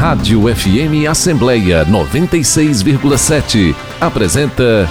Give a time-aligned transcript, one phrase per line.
[0.00, 4.88] Rádio FM Assembleia 96,7 apresenta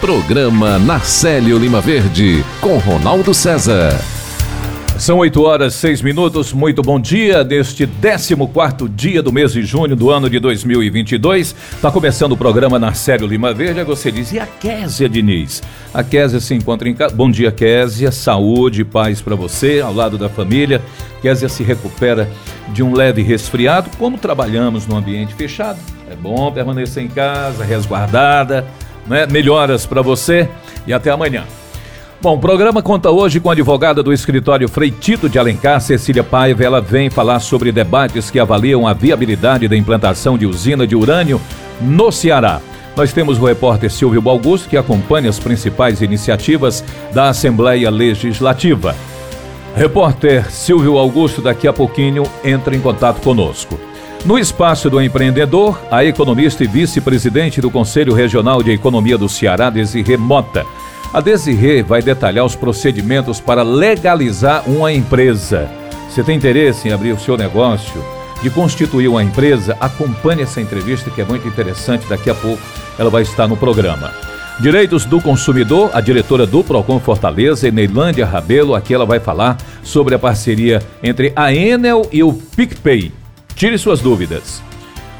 [0.00, 4.13] Programa Narcélio Lima Verde com Ronaldo César.
[4.98, 6.52] São 8 horas 6 minutos.
[6.52, 11.54] Muito bom dia neste 14 dia do mês de junho do ano de 2022.
[11.72, 13.82] Está começando o programa Narcélio Lima Verde.
[13.82, 15.62] Você diz, e a Késia Diniz?
[15.92, 17.14] A Késia se encontra em casa.
[17.14, 18.12] Bom dia, Késia.
[18.12, 20.80] Saúde e paz para você, ao lado da família.
[21.20, 22.30] Késia se recupera
[22.68, 23.90] de um leve resfriado.
[23.98, 28.64] Como trabalhamos no ambiente fechado, é bom permanecer em casa, resguardada.
[29.08, 29.26] Né?
[29.26, 30.48] Melhoras para você
[30.86, 31.44] e até amanhã.
[32.24, 36.64] Bom, o programa conta hoje com a advogada do escritório Freitito de Alencar, Cecília Paiva.
[36.64, 41.38] Ela vem falar sobre debates que avaliam a viabilidade da implantação de usina de urânio
[41.82, 42.62] no Ceará.
[42.96, 46.82] Nós temos o repórter Silvio Augusto, que acompanha as principais iniciativas
[47.12, 48.96] da Assembleia Legislativa.
[49.76, 53.78] Repórter Silvio Augusto, daqui a pouquinho, entra em contato conosco.
[54.24, 59.68] No espaço do empreendedor, a economista e vice-presidente do Conselho Regional de Economia do Ceará,
[59.68, 60.64] Desirê Mota,
[61.14, 65.70] a Desirê vai detalhar os procedimentos para legalizar uma empresa.
[66.10, 68.04] Você tem interesse em abrir o seu negócio,
[68.42, 69.76] de constituir uma empresa?
[69.78, 72.04] Acompanhe essa entrevista que é muito interessante.
[72.08, 72.60] Daqui a pouco
[72.98, 74.12] ela vai estar no programa.
[74.58, 80.16] Direitos do consumidor, a diretora do Procon Fortaleza, Neilândia Rabelo, aqui ela vai falar sobre
[80.16, 83.12] a parceria entre a Enel e o PicPay.
[83.54, 84.60] Tire suas dúvidas.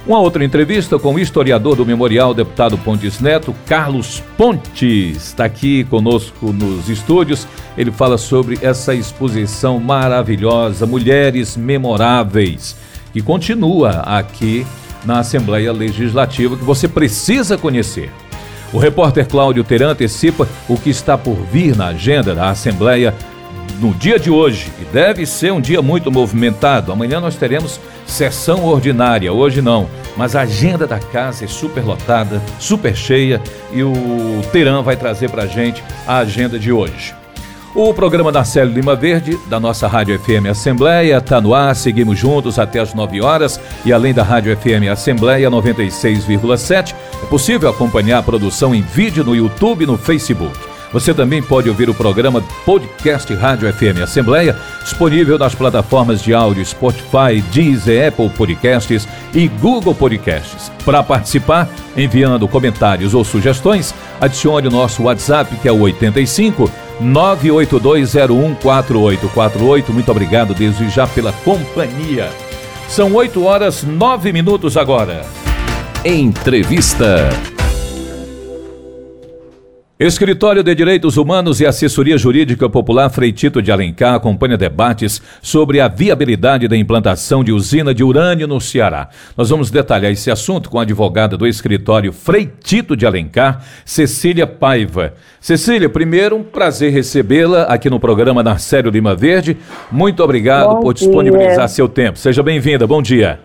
[0.07, 5.83] Uma outra entrevista com o historiador do Memorial, deputado Pontes Neto, Carlos Pontes, está aqui
[5.85, 7.49] conosco nos estúdios.
[7.75, 12.77] Ele fala sobre essa exposição maravilhosa, Mulheres Memoráveis,
[13.15, 14.67] que continua aqui
[15.07, 18.13] na Assembleia Legislativa, que você precisa conhecer.
[18.75, 23.15] O repórter Cláudio Teran antecipa o que está por vir na agenda da Assembleia
[23.81, 26.93] no dia de hoje, e deve ser um dia muito movimentado.
[26.93, 32.41] Amanhã nós teremos sessão ordinária, hoje não, mas a agenda da casa é super lotada,
[32.59, 33.41] super cheia
[33.73, 33.95] e o
[34.53, 37.15] Teran vai trazer para a gente a agenda de hoje.
[37.75, 42.17] O programa da Célio Lima Verde, da nossa Rádio FM Assembleia, está no ar, seguimos
[42.17, 48.19] juntos até as 9 horas e além da Rádio FM Assembleia 96,7, é possível acompanhar
[48.19, 50.74] a produção em vídeo no YouTube e no Facebook.
[50.95, 56.65] Você também pode ouvir o programa Podcast Rádio FM Assembleia, disponível nas plataformas de áudio
[56.65, 60.71] Spotify, Deezer, Apple Podcasts e Google Podcasts.
[60.85, 66.71] Para participar, enviando comentários ou sugestões, adicione o nosso WhatsApp que é o 85
[67.03, 69.89] 982014848.
[69.89, 72.31] Muito obrigado desde já pela companhia.
[72.89, 75.27] São 8 horas 9 minutos agora.
[76.05, 77.54] Entrevista.
[79.99, 85.87] Escritório de Direitos Humanos e Assessoria Jurídica Popular Freitito de Alencar acompanha debates sobre a
[85.87, 89.09] viabilidade da implantação de usina de urânio no Ceará.
[89.37, 95.15] Nós vamos detalhar esse assunto com a advogada do escritório Freitito de Alencar, Cecília Paiva.
[95.41, 99.57] Cecília, primeiro, um prazer recebê-la aqui no programa Narcélio Lima Verde.
[99.93, 101.07] Muito obrigado Bom por dia.
[101.07, 102.19] disponibilizar seu tempo.
[102.19, 102.85] Seja bem-vinda.
[102.85, 103.39] Bom dia.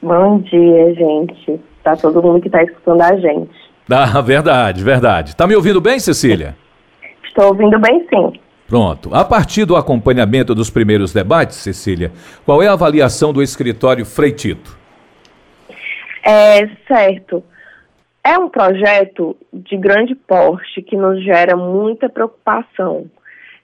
[0.00, 1.60] Bom dia, gente.
[1.84, 3.69] Tá todo mundo que está escutando a gente.
[3.90, 5.36] Ah, verdade, verdade.
[5.36, 6.56] Tá me ouvindo bem, Cecília?
[7.24, 8.40] Estou ouvindo bem, sim.
[8.66, 9.12] Pronto.
[9.12, 12.12] A partir do acompanhamento dos primeiros debates, Cecília,
[12.44, 14.78] qual é a avaliação do escritório Freitito?
[16.24, 17.42] É certo.
[18.22, 23.06] É um projeto de grande porte que nos gera muita preocupação.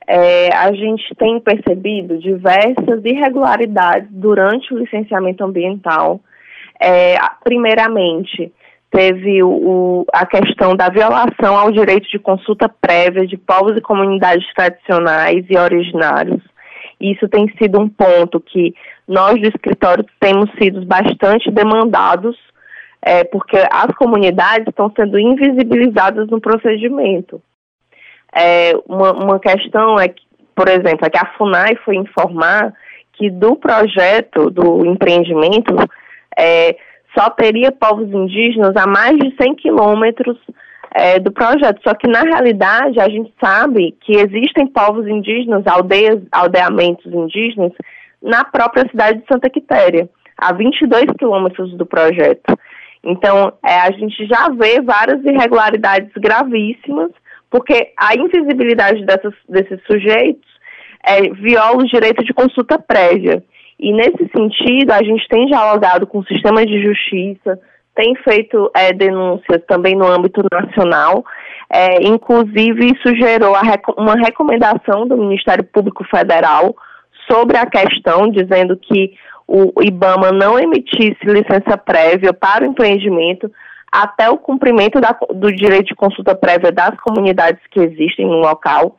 [0.08, 6.20] É, a gente tem percebido diversas irregularidades durante o licenciamento ambiental.
[6.80, 8.52] É, primeiramente,
[8.96, 14.46] teve o, a questão da violação ao direito de consulta prévia de povos e comunidades
[14.54, 16.42] tradicionais e originários.
[16.98, 18.74] Isso tem sido um ponto que
[19.06, 22.38] nós do escritório temos sido bastante demandados,
[23.02, 27.42] é, porque as comunidades estão sendo invisibilizadas no procedimento.
[28.34, 30.22] É, uma, uma questão é que,
[30.54, 32.72] por exemplo, é que a FUNAI foi informar
[33.12, 35.74] que do projeto, do empreendimento,
[36.38, 36.76] é,
[37.16, 40.36] só teria povos indígenas a mais de 100 quilômetros
[40.94, 41.80] é, do projeto.
[41.82, 47.72] Só que, na realidade, a gente sabe que existem povos indígenas, aldeias, aldeamentos indígenas,
[48.22, 52.58] na própria cidade de Santa Quitéria, a 22 quilômetros do projeto.
[53.04, 57.10] Então, é, a gente já vê várias irregularidades gravíssimas,
[57.50, 60.48] porque a invisibilidade dessas, desses sujeitos
[61.04, 63.42] é, viola o direito de consulta prévia.
[63.78, 67.58] E nesse sentido, a gente tem dialogado com o sistema de justiça,
[67.94, 71.24] tem feito é, denúncias também no âmbito nacional.
[71.70, 73.54] É, inclusive, isso gerou
[73.96, 76.74] uma recomendação do Ministério Público Federal
[77.30, 79.12] sobre a questão, dizendo que
[79.48, 83.50] o IBAMA não emitisse licença prévia para o empreendimento
[83.92, 88.98] até o cumprimento da, do direito de consulta prévia das comunidades que existem no local.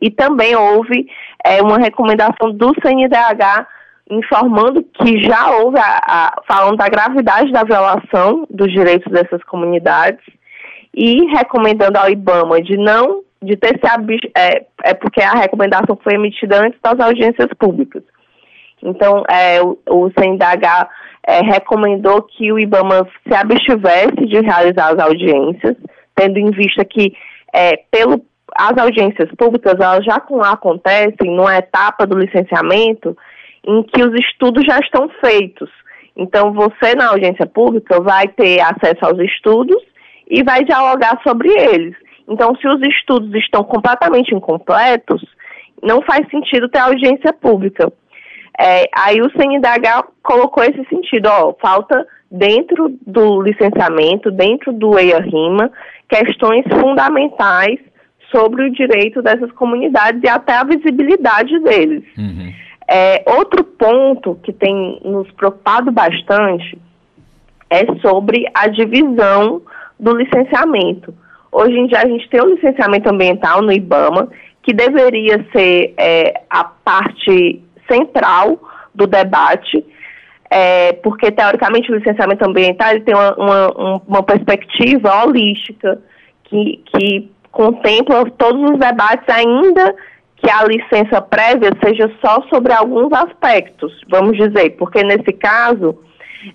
[0.00, 1.06] E também houve
[1.44, 3.66] é, uma recomendação do CNDH
[4.10, 10.24] informando que já houve, a, a, falando da gravidade da violação dos direitos dessas comunidades
[10.94, 16.14] e recomendando ao IBAMA de não, de ter se é, é porque a recomendação foi
[16.14, 18.02] emitida antes das audiências públicas.
[18.82, 20.88] Então, é, o, o CNDH
[21.26, 25.76] é, recomendou que o IBAMA se abstivesse de realizar as audiências,
[26.14, 27.12] tendo em vista que,
[27.52, 28.24] é, pelo,
[28.54, 33.16] as audiências públicas, elas já acontecem numa etapa do licenciamento
[33.66, 35.70] em que os estudos já estão feitos.
[36.16, 39.82] Então, você, na audiência pública, vai ter acesso aos estudos
[40.28, 41.94] e vai dialogar sobre eles.
[42.28, 45.22] Então, se os estudos estão completamente incompletos,
[45.82, 47.92] não faz sentido ter audiência pública.
[48.58, 55.70] É, aí o CNDH colocou esse sentido, ó, falta dentro do licenciamento, dentro do EIA-RIMA,
[56.08, 57.78] questões fundamentais
[58.30, 62.02] sobre o direito dessas comunidades e até a visibilidade deles.
[62.16, 62.52] Uhum.
[62.88, 66.78] É, outro ponto que tem nos preocupado bastante
[67.68, 69.62] é sobre a divisão
[69.98, 71.12] do licenciamento.
[71.50, 74.28] Hoje em dia a gente tem o licenciamento ambiental no IBAMA,
[74.62, 78.58] que deveria ser é, a parte central
[78.94, 79.84] do debate,
[80.50, 86.00] é, porque teoricamente o licenciamento ambiental tem uma, uma, uma perspectiva holística
[86.44, 89.94] que, que contempla todos os debates ainda
[90.36, 95.98] que a licença prévia seja só sobre alguns aspectos, vamos dizer, porque nesse caso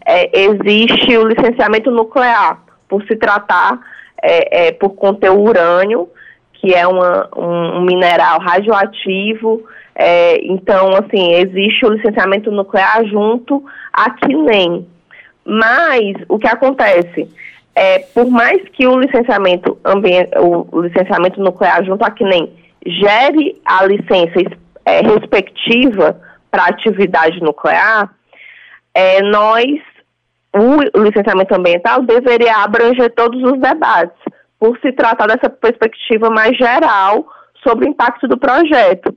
[0.05, 3.79] é, existe o licenciamento nuclear, por se tratar,
[4.21, 6.07] é, é, por conter urânio,
[6.53, 9.63] que é uma, um mineral radioativo,
[9.95, 14.87] é, então, assim, existe o licenciamento nuclear junto a nem.
[15.43, 17.29] Mas, o que acontece?
[17.73, 19.77] É, por mais que o licenciamento,
[20.71, 24.39] o licenciamento nuclear junto a nem gere a licença
[24.85, 26.19] é, respectiva
[26.49, 28.13] para atividade nuclear,
[28.93, 29.79] é, nós,
[30.53, 34.17] o licenciamento ambiental deveria abranger todos os debates,
[34.59, 37.25] por se tratar dessa perspectiva mais geral
[37.63, 39.15] sobre o impacto do projeto.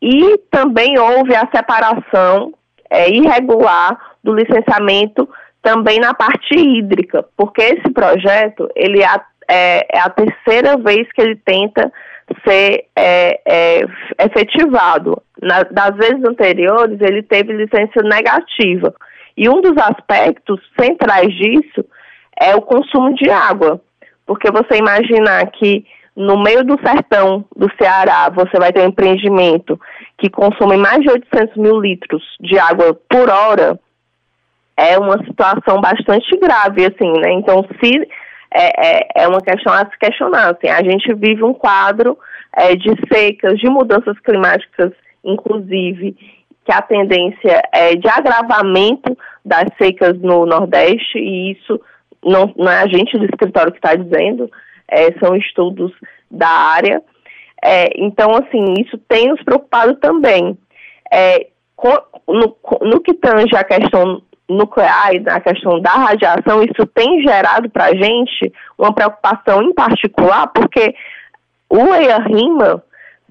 [0.00, 2.52] E também houve a separação
[2.90, 5.28] é, irregular do licenciamento
[5.62, 11.22] também na parte hídrica, porque esse projeto ele é, é, é a terceira vez que
[11.22, 11.90] ele tenta
[12.46, 13.84] ser é, é,
[14.18, 15.20] efetivado.
[15.40, 18.94] Na, das vezes anteriores, ele teve licença negativa.
[19.36, 21.84] E um dos aspectos centrais disso
[22.38, 23.80] é o consumo de água.
[24.26, 25.84] Porque você imaginar que
[26.14, 29.80] no meio do sertão do Ceará você vai ter um empreendimento
[30.18, 33.78] que consome mais de 800 mil litros de água por hora,
[34.76, 37.32] é uma situação bastante grave, assim, né?
[37.32, 38.08] Então, se
[38.54, 40.50] é, é, é, uma questão a se questionar.
[40.50, 42.18] Assim, a gente vive um quadro
[42.56, 44.92] é, de secas, de mudanças climáticas,
[45.24, 46.16] inclusive,
[46.64, 51.80] que a tendência é de agravamento das secas no Nordeste, e isso
[52.24, 54.50] não, não é a gente do escritório que está dizendo,
[54.88, 55.92] é, são estudos
[56.30, 57.02] da área.
[57.64, 60.56] É, então, assim, isso tem nos preocupado também.
[61.12, 61.46] É,
[62.28, 64.22] no, no que tange a questão
[64.52, 69.72] nuclear e na questão da radiação, isso tem gerado para a gente uma preocupação em
[69.72, 70.94] particular, porque
[71.68, 72.82] o EIA-RIMA,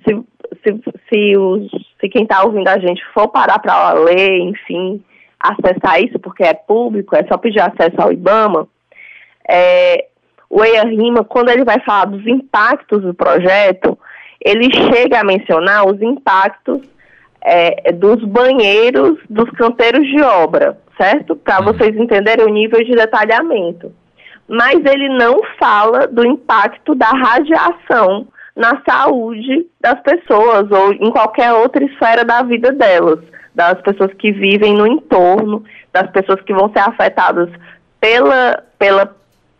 [0.03, 0.15] se,
[0.63, 5.03] se, se, os, se quem está ouvindo a gente for parar para ler, enfim,
[5.39, 8.67] acessar isso, porque é público, é só pedir acesso ao IBAMA,
[9.47, 10.05] é,
[10.49, 13.97] o EIA-RIMA, quando ele vai falar dos impactos do projeto,
[14.43, 16.81] ele chega a mencionar os impactos
[17.41, 21.35] é, dos banheiros dos canteiros de obra, certo?
[21.35, 21.65] Para uhum.
[21.65, 23.91] vocês entenderem o nível de detalhamento.
[24.47, 31.53] Mas ele não fala do impacto da radiação na saúde das pessoas ou em qualquer
[31.53, 33.19] outra esfera da vida delas,
[33.55, 37.49] das pessoas que vivem no entorno, das pessoas que vão ser afetadas
[37.99, 39.15] pela, pela,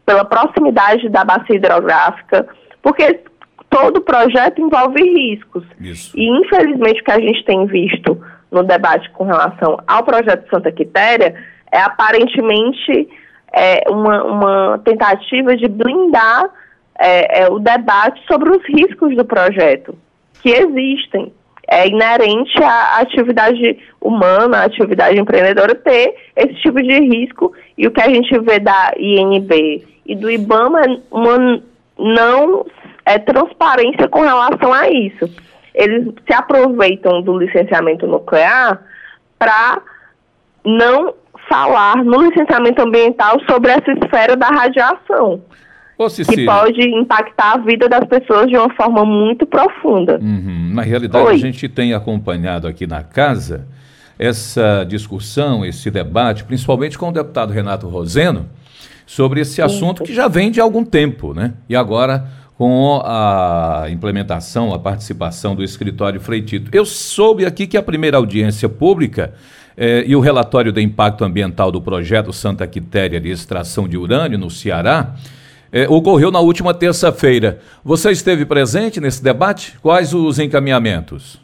[0.06, 2.48] pela proximidade da bacia hidrográfica,
[2.82, 3.22] porque
[3.70, 5.64] todo projeto envolve riscos.
[5.80, 6.18] Isso.
[6.18, 8.22] E, infelizmente, o que a gente tem visto
[8.52, 11.34] no debate com relação ao projeto Santa Quitéria
[11.72, 13.10] é aparentemente
[13.54, 16.50] é, uma, uma tentativa de blindar
[17.00, 19.98] é, é, o debate sobre os riscos do projeto,
[20.42, 21.32] que existem.
[21.68, 27.54] É inerente à atividade humana, à atividade empreendedora, ter esse tipo de risco.
[27.78, 31.62] E o que a gente vê da INB e do IBAMA é uma
[31.98, 32.66] não
[33.06, 35.30] é transparência com relação a isso.
[35.74, 38.82] Eles se aproveitam do licenciamento nuclear
[39.40, 39.82] para
[40.66, 41.14] não
[41.50, 45.42] falar no licenciamento ambiental sobre essa esfera da radiação.
[45.98, 50.18] Ô, que pode impactar a vida das pessoas de uma forma muito profunda.
[50.20, 50.72] Uhum.
[50.74, 51.36] Na realidade, Oi.
[51.36, 53.68] a gente tem acompanhado aqui na casa
[54.18, 58.48] essa discussão, esse debate, principalmente com o deputado Renato Roseno,
[59.06, 61.54] sobre esse assunto que já vem de algum tempo, né?
[61.68, 62.26] E agora
[62.62, 66.70] com a implementação, a participação do escritório Freitito.
[66.72, 69.34] Eu soube aqui que a primeira audiência pública
[69.76, 74.38] eh, e o relatório de impacto ambiental do projeto Santa Quitéria de extração de urânio
[74.38, 75.16] no Ceará
[75.74, 77.58] eh, ocorreu na última terça-feira.
[77.84, 79.80] Você esteve presente nesse debate?
[79.80, 81.42] Quais os encaminhamentos?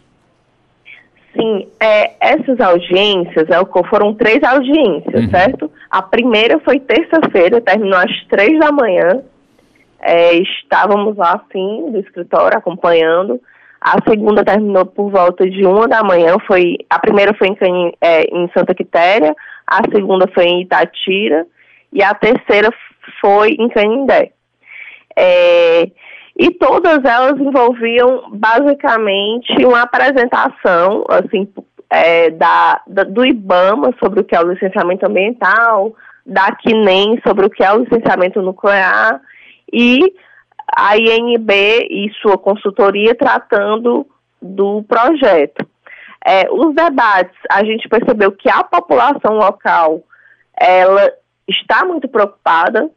[1.35, 5.29] Sim, é, essas audiências é, foram três audiências, uhum.
[5.31, 5.71] certo?
[5.89, 9.23] A primeira foi terça-feira, terminou às três da manhã.
[9.99, 13.41] É, estávamos lá, sim, do escritório, acompanhando.
[13.79, 16.35] A segunda terminou por volta de uma da manhã.
[16.45, 19.35] Foi a primeira foi em, é, em Santa Quitéria,
[19.65, 21.45] a segunda foi em Itatira
[21.93, 22.69] e a terceira
[23.21, 24.31] foi em Canindé.
[25.15, 25.89] É,
[26.39, 31.47] e todas elas envolviam basicamente uma apresentação assim
[31.89, 37.45] é, da, da, do IBAMA sobre o que é o licenciamento ambiental, da CNEM sobre
[37.45, 39.21] o que é o licenciamento nuclear
[39.71, 40.13] e
[40.75, 41.51] a INB
[41.89, 44.05] e sua consultoria tratando
[44.41, 45.67] do projeto.
[46.25, 50.03] É, os debates, a gente percebeu que a população local
[50.59, 51.11] ela
[51.47, 52.89] está muito preocupada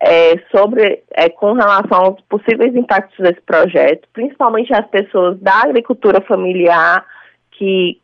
[0.00, 6.20] é, sobre é, com relação aos possíveis impactos desse projeto, principalmente as pessoas da agricultura
[6.20, 7.04] familiar
[7.52, 8.00] que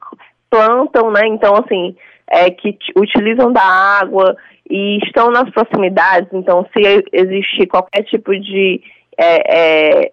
[0.51, 1.21] plantam, né?
[1.27, 1.97] Então, assim,
[2.29, 4.37] é, que utilizam da água
[4.69, 6.29] e estão nas proximidades.
[6.33, 8.83] Então, se existir qualquer tipo de,
[9.17, 10.13] é, é,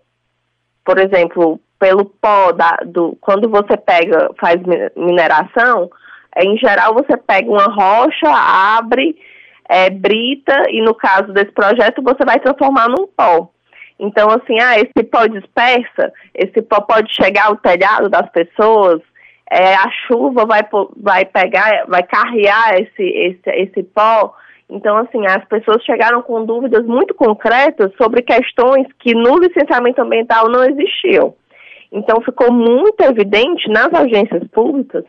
[0.83, 4.61] por exemplo, pelo pó da, do, quando você pega, faz
[4.95, 5.89] mineração,
[6.37, 9.17] em geral você pega uma rocha, abre
[9.67, 13.49] é, brita e no caso desse projeto você vai transformar num pó.
[13.99, 18.99] Então, assim, ah, esse pó dispersa, esse pó pode chegar ao telhado das pessoas,
[19.51, 20.61] é, a chuva vai,
[20.95, 24.33] vai pegar, vai carrear esse, esse, esse pó.
[24.69, 30.47] Então, assim, as pessoas chegaram com dúvidas muito concretas sobre questões que no licenciamento ambiental
[30.47, 31.35] não existiam.
[31.91, 35.03] Então, ficou muito evidente nas agências públicas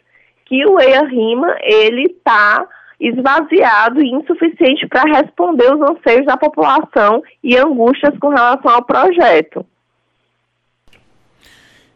[0.46, 2.66] que o EIA-RIMA, ele está
[2.98, 9.64] esvaziado e insuficiente para responder os anseios da população e angústias com relação ao projeto.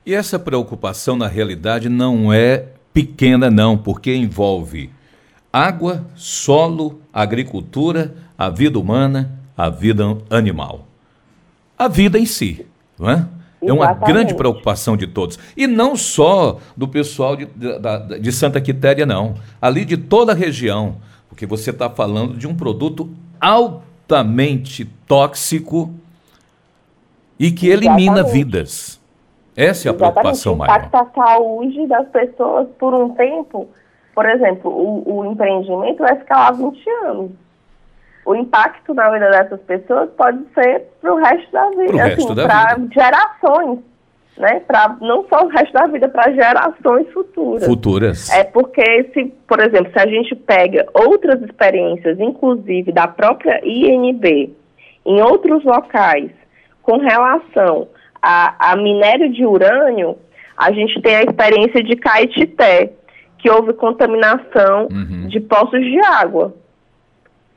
[0.07, 4.89] E essa preocupação, na realidade, não é pequena, não, porque envolve
[5.53, 10.87] água, solo, agricultura, a vida humana, a vida animal.
[11.77, 12.65] A vida em si,
[12.97, 13.27] não é?
[13.61, 15.41] É uma grande preocupação de todos.
[15.57, 19.35] E não só do pessoal de, de, de Santa Quitéria, não.
[19.61, 20.99] Ali de toda a região.
[21.29, 23.11] Porque você está falando de um produto
[23.41, 25.93] altamente tóxico
[27.39, 28.33] e que elimina Exatamente.
[28.33, 29.01] vidas.
[29.57, 29.97] Essa é a Exatamente.
[29.97, 30.77] preocupação maior.
[30.77, 33.69] Impacta a saúde das pessoas por um tempo.
[34.15, 37.33] Por exemplo, o, o empreendimento vai ficar lá 20 anos
[38.27, 42.77] o impacto na vida dessas pessoas pode ser para o resto da vida, assim, para
[42.93, 43.79] gerações,
[44.37, 44.61] né?
[44.67, 47.65] Para não só o resto da vida, para gerações futuras.
[47.65, 48.31] Futuras.
[48.31, 54.53] É porque se, por exemplo, se a gente pega outras experiências, inclusive da própria INB,
[55.07, 56.33] em outros locais,
[56.83, 57.87] com relação
[58.23, 60.17] a, a minério de urânio,
[60.57, 62.93] a gente tem a experiência de Caetité,
[63.39, 65.29] que houve contaminação uhum.
[65.29, 66.55] de poços de água.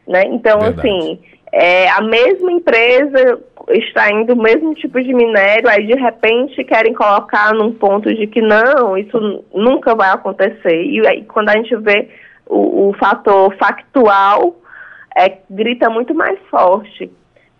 [0.07, 0.23] Né?
[0.25, 0.87] Então, Verdade.
[0.87, 1.19] assim,
[1.51, 3.39] é, a mesma empresa
[3.69, 8.41] extraindo o mesmo tipo de minério, aí de repente querem colocar num ponto de que
[8.41, 10.83] não, isso nunca vai acontecer.
[10.83, 12.09] E aí quando a gente vê
[12.47, 14.55] o, o fator factual,
[15.15, 17.11] é, grita muito mais forte.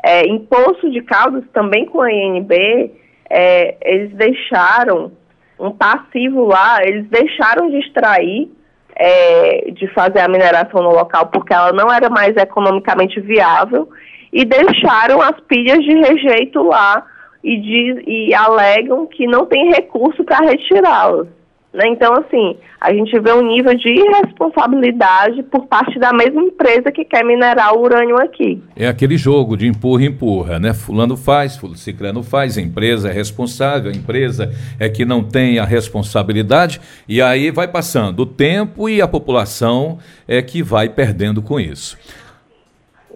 [0.04, 2.92] É, em Poço de Caldas, também com a INB,
[3.30, 5.12] é, eles deixaram
[5.60, 8.50] um passivo lá, eles deixaram de extrair
[8.96, 13.90] é, de fazer a mineração no local porque ela não era mais economicamente viável
[14.32, 17.06] e deixaram as pilhas de rejeito lá
[17.44, 21.28] e, diz, e alegam que não tem recurso para retirá-las.
[21.72, 21.88] Né?
[21.90, 27.06] Então, assim, a gente vê um nível de irresponsabilidade por parte da mesma empresa que
[27.06, 28.62] quer minerar o urânio aqui.
[28.76, 30.74] É aquele jogo de empurra empurra, né?
[30.74, 35.66] Fulano faz, ciclano faz, a empresa é responsável, a empresa é que não tem a
[35.66, 41.60] responsabilidade, e aí vai passando o tempo e a população é que vai perdendo com
[41.60, 41.98] isso.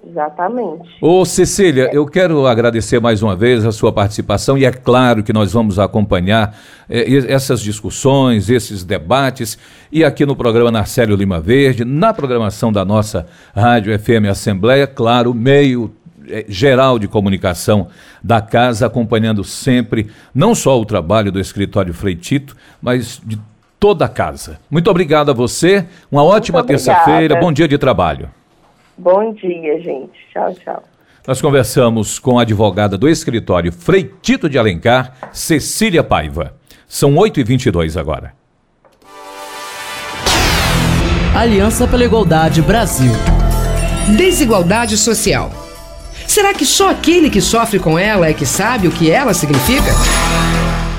[0.05, 0.89] Exatamente.
[1.01, 5.31] Ô Cecília, eu quero agradecer mais uma vez a sua participação e é claro que
[5.31, 6.57] nós vamos acompanhar
[6.89, 9.57] eh, essas discussões, esses debates
[9.91, 15.33] e aqui no programa Narcélio Lima Verde, na programação da nossa Rádio FM Assembleia, claro,
[15.33, 15.93] meio
[16.27, 17.87] eh, geral de comunicação
[18.21, 23.39] da casa, acompanhando sempre não só o trabalho do escritório Freitito, mas de
[23.79, 24.59] toda a casa.
[24.69, 28.29] Muito obrigado a você, uma ótima terça-feira, bom dia de trabalho.
[29.03, 30.13] Bom dia, gente.
[30.31, 30.83] Tchau, tchau.
[31.27, 36.55] Nós conversamos com a advogada do escritório Freitito de Alencar, Cecília Paiva.
[36.87, 38.33] São 8h22 agora.
[41.35, 43.11] Aliança pela Igualdade Brasil.
[44.15, 45.51] Desigualdade social.
[46.25, 49.91] Será que só aquele que sofre com ela é que sabe o que ela significa?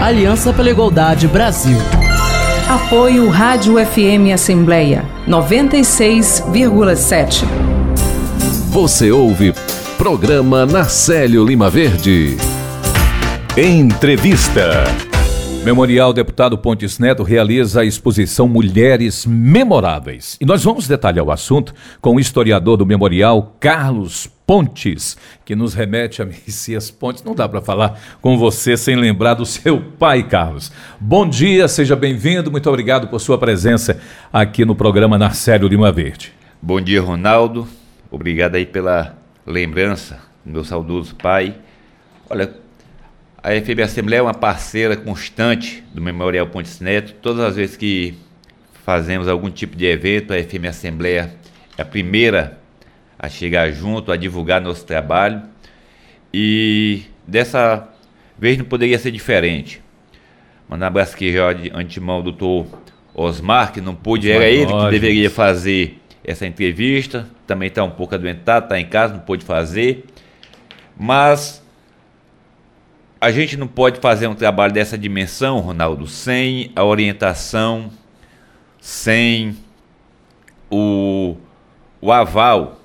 [0.00, 1.76] Aliança pela Igualdade Brasil.
[2.68, 7.44] Apoio Rádio FM Assembleia 96,7.
[8.70, 9.52] Você ouve
[9.96, 12.36] Programa Narcélio Lima Verde.
[13.56, 14.84] Entrevista.
[15.64, 20.36] Memorial Deputado Pontes Neto realiza a exposição Mulheres Memoráveis.
[20.40, 25.14] E nós vamos detalhar o assunto com o historiador do memorial, Carlos Pontes,
[25.44, 27.22] que nos remete a Messias Pontes.
[27.22, 30.72] Não dá para falar com você sem lembrar do seu pai, Carlos.
[30.98, 32.50] Bom dia, seja bem-vindo.
[32.50, 34.00] Muito obrigado por sua presença
[34.32, 36.32] aqui no programa Narcélio Lima Verde.
[36.62, 37.68] Bom dia, Ronaldo.
[38.10, 41.54] Obrigado aí pela lembrança do meu saudoso pai.
[42.30, 42.50] Olha,
[43.42, 47.12] a FB Assembleia é uma parceira constante do Memorial Pontes Neto.
[47.20, 48.14] Todas as vezes que
[48.82, 51.34] fazemos algum tipo de evento, a FM Assembleia
[51.76, 52.56] é a primeira
[53.18, 55.42] a chegar junto, a divulgar nosso trabalho.
[56.32, 57.88] E dessa
[58.38, 59.82] vez não poderia ser diferente.
[60.68, 62.66] Mandar um abraço aqui já de antemão ao doutor
[63.14, 67.26] Osmar, que não pôde, era ele que deveria fazer essa entrevista.
[67.46, 70.04] Também está um pouco adoentado, está em casa, não pôde fazer.
[70.96, 71.64] Mas
[73.20, 77.90] a gente não pode fazer um trabalho dessa dimensão, Ronaldo, sem a orientação,
[78.78, 79.56] sem
[80.70, 81.36] o,
[82.00, 82.77] o aval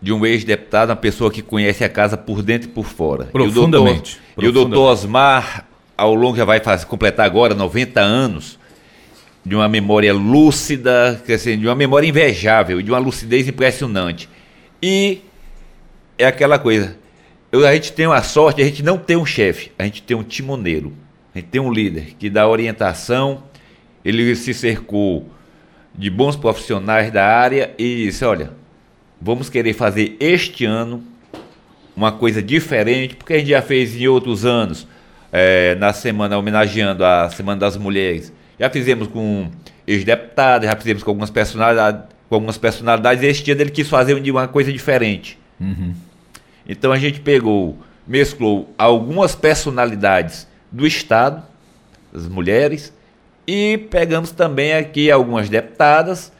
[0.00, 3.24] de um ex-deputado, uma pessoa que conhece a casa por dentro e por fora.
[3.26, 4.20] Profundamente.
[4.38, 8.58] E o doutor, Osmar, ao longo já vai fazer, completar agora 90 anos,
[9.44, 14.28] de uma memória lúcida, assim, de uma memória invejável, de uma lucidez impressionante.
[14.82, 15.20] E
[16.18, 16.96] é aquela coisa,
[17.50, 20.16] eu, a gente tem uma sorte, a gente não tem um chefe, a gente tem
[20.16, 20.92] um timoneiro,
[21.34, 23.44] a gente tem um líder que dá orientação,
[24.04, 25.28] ele se cercou
[25.94, 28.50] de bons profissionais da área e disse, olha,
[29.20, 31.02] vamos querer fazer este ano
[31.96, 34.86] uma coisa diferente, porque a gente já fez em outros anos,
[35.32, 38.32] é, na semana homenageando a Semana das Mulheres.
[38.58, 39.50] Já fizemos com
[39.86, 44.48] ex-deputados, já fizemos com algumas personalidades, com algumas personalidades, este ano ele quis fazer uma
[44.48, 45.38] coisa diferente.
[45.58, 45.94] Uhum.
[46.68, 51.42] Então a gente pegou, mesclou algumas personalidades do Estado,
[52.12, 52.92] das mulheres,
[53.46, 56.32] e pegamos também aqui algumas deputadas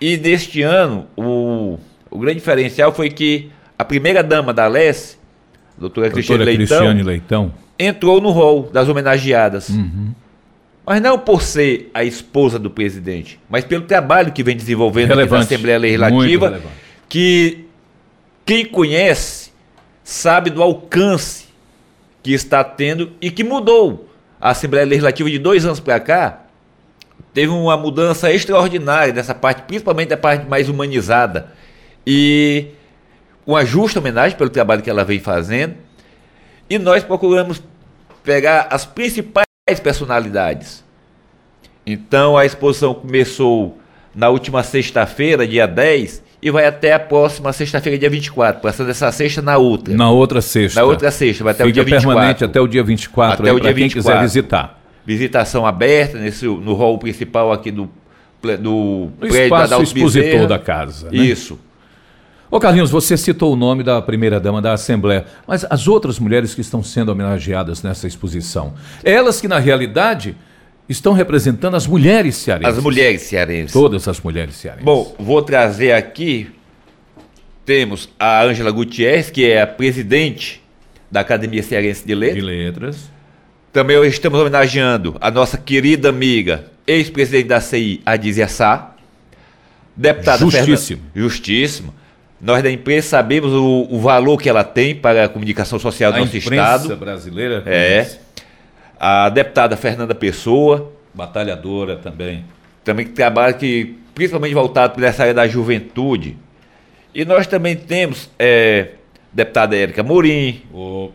[0.00, 1.78] e neste ano, o,
[2.10, 5.18] o grande diferencial foi que a primeira dama da Leste,
[5.76, 9.68] a doutora, doutora Cristiane, Leitão, Leitão, entrou no rol das homenageadas.
[9.68, 10.14] Uhum.
[10.86, 15.38] Mas não por ser a esposa do presidente, mas pelo trabalho que vem desenvolvendo na
[15.38, 16.60] Assembleia Legislativa,
[17.08, 17.66] que
[18.44, 19.50] quem conhece
[20.02, 21.44] sabe do alcance
[22.22, 24.08] que está tendo e que mudou
[24.40, 26.39] a Assembleia Legislativa de dois anos para cá
[27.32, 31.48] teve uma mudança extraordinária dessa parte, principalmente da parte mais humanizada.
[32.06, 32.66] E
[33.46, 35.74] uma justa homenagem pelo trabalho que ela vem fazendo.
[36.68, 37.62] E nós procuramos
[38.22, 39.46] pegar as principais
[39.82, 40.84] personalidades.
[41.86, 43.78] Então a exposição começou
[44.14, 49.10] na última sexta-feira, dia 10, e vai até a próxima sexta-feira, dia 24, passando essa
[49.12, 49.94] sexta na outra.
[49.94, 50.80] Na outra sexta.
[50.80, 52.08] Na outra sexta, vai até Fica o dia 24.
[52.08, 54.02] permanente até o dia 24, até o dia quem 24.
[54.02, 54.79] quiser visitar
[55.16, 57.90] visitação aberta nesse, no hall principal aqui do,
[58.42, 60.46] do no prédio espaço da expositor Bezerra.
[60.46, 61.10] da casa.
[61.10, 61.18] Né?
[61.18, 61.58] Isso.
[62.50, 66.60] Ô Carlinhos, você citou o nome da primeira-dama da Assembleia, mas as outras mulheres que
[66.60, 70.36] estão sendo homenageadas nessa exposição, elas que na realidade
[70.88, 72.78] estão representando as mulheres cearenses.
[72.78, 73.72] As mulheres cearenses.
[73.72, 74.84] Todas as mulheres cearenses.
[74.84, 76.48] Bom, vou trazer aqui
[77.64, 80.60] temos a Ângela Gutierrez, que é a presidente
[81.08, 83.08] da Academia Cearense de De Letras.
[83.72, 88.94] Também hoje estamos homenageando a nossa querida amiga, ex-presidente da CI, Adizia Sá.
[89.96, 91.00] Deputada Justíssimo.
[91.02, 91.94] Fernanda- Justíssimo.
[92.40, 96.16] Nós da imprensa sabemos o, o valor que ela tem para a comunicação social do
[96.16, 96.96] A nosso imprensa Estado.
[96.96, 97.62] brasileira.
[97.66, 98.06] É.
[98.98, 102.44] A deputada Fernanda Pessoa, Batalhadora também.
[102.82, 106.36] também que trabalha que, principalmente voltado para essa área da juventude.
[107.14, 108.88] E nós também temos é,
[109.32, 111.12] deputada Érica Morim, Opa.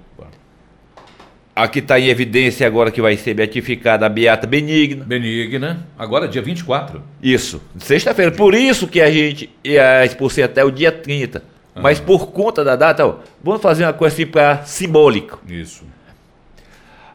[1.55, 5.05] A que está em evidência agora que vai ser beatificada, a Beata Benigna.
[5.05, 5.87] Benigna.
[5.97, 7.01] Agora, dia 24.
[7.23, 8.31] Isso, sexta-feira.
[8.31, 11.41] Por isso que a gente ia expulsar até o dia 30.
[11.73, 15.41] Mas por conta da data, ó, vamos fazer uma coisa assim para simbólico.
[15.47, 15.83] Isso.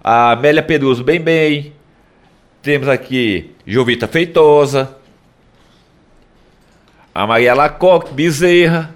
[0.02, 1.72] A Amélia Peruso bem bem.
[2.62, 4.96] Temos aqui Jovita Feitosa.
[7.14, 8.94] A Maria Lacoque Bezerra.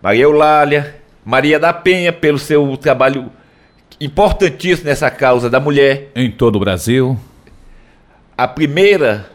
[0.00, 0.96] Maria Eulália.
[1.24, 3.30] Maria da Penha, pelo seu trabalho
[4.00, 6.10] importantíssimo nessa causa da mulher.
[6.14, 7.18] Em todo o Brasil.
[8.36, 9.28] A primeira,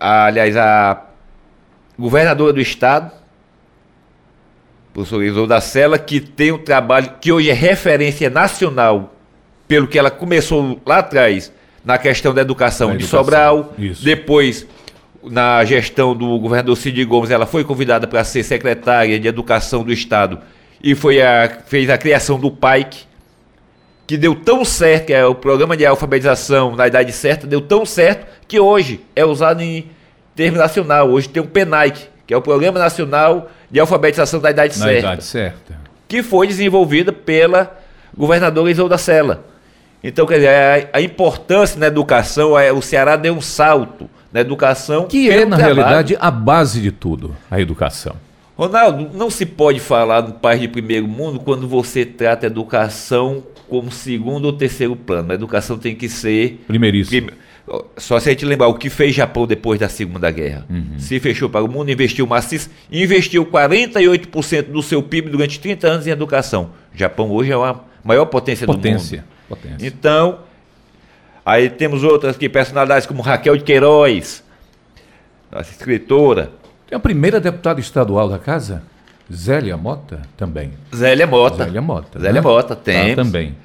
[0.00, 1.04] aliás, a
[1.98, 3.10] governadora do estado,
[4.92, 9.14] professor Isolda Sela, que tem um trabalho que hoje é referência nacional,
[9.68, 11.52] pelo que ela começou lá atrás,
[11.84, 13.74] na questão da educação, Da de educação, Sobral.
[13.78, 14.04] isso.
[14.04, 14.66] Depois,
[15.22, 19.92] na gestão do governador Cid Gomes, ela foi convidada para ser secretária de Educação do
[19.92, 20.40] Estado
[20.82, 23.04] e foi a, fez a criação do PAIC,
[24.06, 27.84] que deu tão certo, que é o programa de alfabetização na idade certa, deu tão
[27.84, 29.90] certo que hoje é usado em
[30.34, 31.10] termo nacional.
[31.10, 34.98] Hoje tem o PENAIC, que é o Programa Nacional de Alfabetização da Idade Na Certa,
[34.98, 35.74] idade certa.
[36.06, 37.76] que foi desenvolvida pela
[38.16, 39.44] governadora Isolda Sela.
[40.04, 44.40] Então, quer dizer, a, a importância na educação, é, o Ceará deu um salto na
[44.40, 45.06] educação.
[45.06, 45.74] Que é, na trabalho.
[45.74, 48.14] realidade, a base de tudo, a educação.
[48.56, 53.42] Ronaldo, não se pode falar no país de primeiro mundo quando você trata a educação
[53.68, 55.32] como segundo ou terceiro plano.
[55.32, 56.62] A educação tem que ser.
[56.66, 57.26] Primeiríssimo.
[57.26, 57.42] Prime-
[57.98, 60.64] Só se a gente lembrar o que fez Japão depois da Segunda Guerra.
[60.70, 60.98] Uhum.
[60.98, 66.06] Se fechou para o mundo, investiu maciço, investiu 48% do seu PIB durante 30 anos
[66.06, 66.70] em educação.
[66.94, 69.18] O Japão hoje é a maior potência, Potência.
[69.18, 69.28] do mundo.
[69.48, 69.86] Potência.
[69.86, 70.38] Então,
[71.44, 74.42] aí temos outras aqui, personalidades como Raquel de Queiroz,
[75.52, 76.52] nossa escritora,
[76.88, 78.82] Tem a primeira deputada estadual da casa?
[79.32, 80.22] Zélia Mota?
[80.36, 80.72] Também.
[80.94, 81.64] Zélia Mota.
[81.64, 82.18] Zélia Mota.
[82.20, 82.40] Zélia né?
[82.40, 83.14] Mota, Tá, tem.
[83.16, 83.56] também.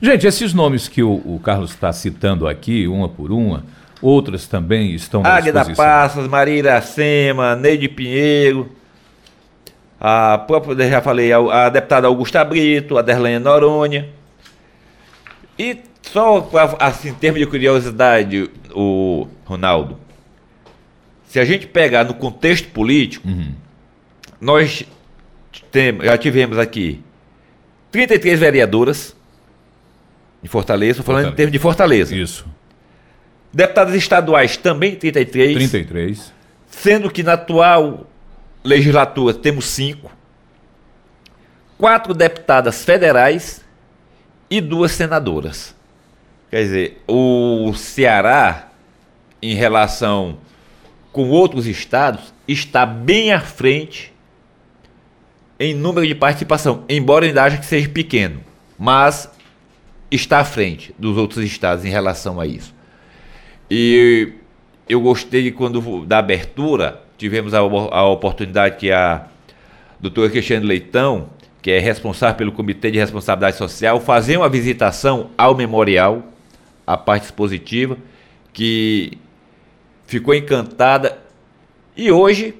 [0.00, 3.64] Gente, esses nomes que o, o Carlos está citando aqui, uma por uma,
[4.02, 5.84] outras também estão Águeda disposição.
[5.84, 8.68] Passas, Maria Iracema, Neide Pinheiro,
[10.00, 14.08] a própria, já falei, a, a deputada Augusta Brito, a Derlene Noronha.
[15.56, 19.96] E só pra, assim, em termos de curiosidade, o Ronaldo,
[21.32, 23.54] se a gente pegar no contexto político, Uhum.
[24.38, 24.84] nós
[25.70, 27.02] temos, já tivemos aqui
[27.90, 29.16] 33 vereadoras
[30.44, 31.34] em Fortaleza, estou falando Fortaleza.
[31.34, 32.14] em termos de Fortaleza.
[32.14, 32.44] Isso.
[33.50, 35.56] Deputadas estaduais também 33.
[35.56, 36.32] 33.
[36.68, 38.06] Sendo que na atual
[38.62, 40.10] legislatura temos cinco,
[41.78, 43.64] quatro deputadas federais
[44.50, 45.74] e duas senadoras.
[46.50, 48.68] Quer dizer, o Ceará,
[49.40, 50.36] em relação
[51.12, 54.12] com outros estados, está bem à frente
[55.60, 58.40] em número de participação, embora ainda acha que seja pequeno,
[58.78, 59.30] mas
[60.10, 62.74] está à frente dos outros estados em relação a isso.
[63.70, 64.32] E
[64.88, 69.26] eu gostei quando da abertura tivemos a, a oportunidade que a
[70.00, 75.54] doutora Cristiane Leitão, que é responsável pelo Comitê de Responsabilidade Social, fazer uma visitação ao
[75.54, 76.24] memorial,
[76.84, 77.96] a parte expositiva,
[78.52, 79.16] que
[80.12, 81.18] ficou encantada
[81.96, 82.54] e hoje,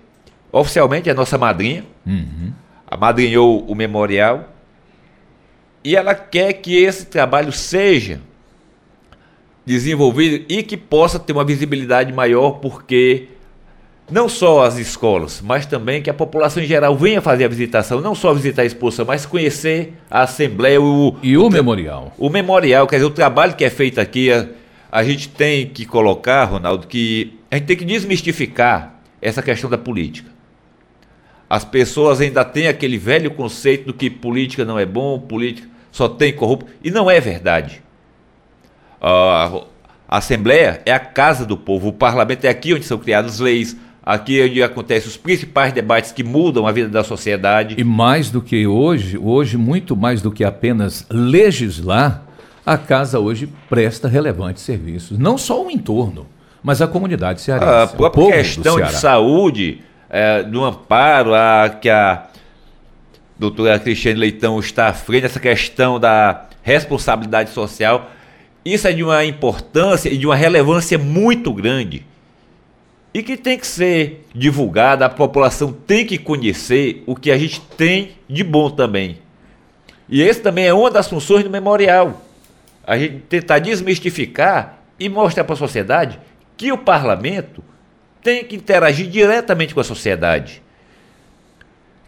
[0.50, 2.52] oficialmente, é nossa madrinha, Uhum.
[2.86, 4.48] amadrinhou o memorial
[5.84, 8.20] e ela quer que esse trabalho seja
[9.64, 13.28] desenvolvido e que possa ter uma visibilidade maior, porque
[14.10, 18.00] não só as escolas, mas também que a população em geral venha fazer a visitação,
[18.00, 22.12] não só visitar a exposição, mas conhecer a Assembleia, o, E o memorial?
[22.18, 24.48] o memorial, quer dizer, o trabalho que é feito aqui, a,
[24.92, 29.78] a gente tem que colocar, Ronaldo, que a gente tem que desmistificar essa questão da
[29.78, 30.30] política.
[31.48, 36.08] As pessoas ainda têm aquele velho conceito do que política não é bom, política só
[36.08, 37.82] tem corrupto, e não é verdade.
[39.00, 39.62] A,
[40.06, 43.74] a Assembleia é a casa do povo, o parlamento é aqui onde são criadas leis,
[44.02, 47.76] aqui é onde acontecem os principais debates que mudam a vida da sociedade.
[47.78, 52.26] E mais do que hoje, hoje, muito mais do que apenas legislar,
[52.64, 55.18] a casa hoje presta relevantes serviços.
[55.18, 56.26] Não só o entorno,
[56.62, 57.70] mas a comunidade cearense.
[57.70, 62.26] A própria questão de saúde, é, do amparo a, que a
[63.38, 68.10] doutora Cristiane Leitão está à frente, essa questão da responsabilidade social.
[68.64, 72.06] Isso é de uma importância e de uma relevância muito grande
[73.14, 77.60] e que tem que ser divulgada, a população tem que conhecer o que a gente
[77.76, 79.18] tem de bom também.
[80.08, 82.22] E esse também é uma das funções do memorial.
[82.86, 86.18] A gente tentar desmistificar e mostrar para a sociedade
[86.56, 87.62] que o parlamento
[88.22, 90.62] tem que interagir diretamente com a sociedade.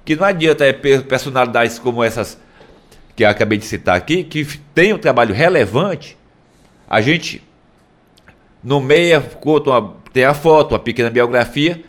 [0.04, 2.38] Que não adianta é, personalidades como essas
[3.16, 6.16] que eu acabei de citar aqui, que tem um trabalho relevante,
[6.88, 7.42] a gente
[9.40, 11.82] conta uma tem a foto, uma pequena biografia,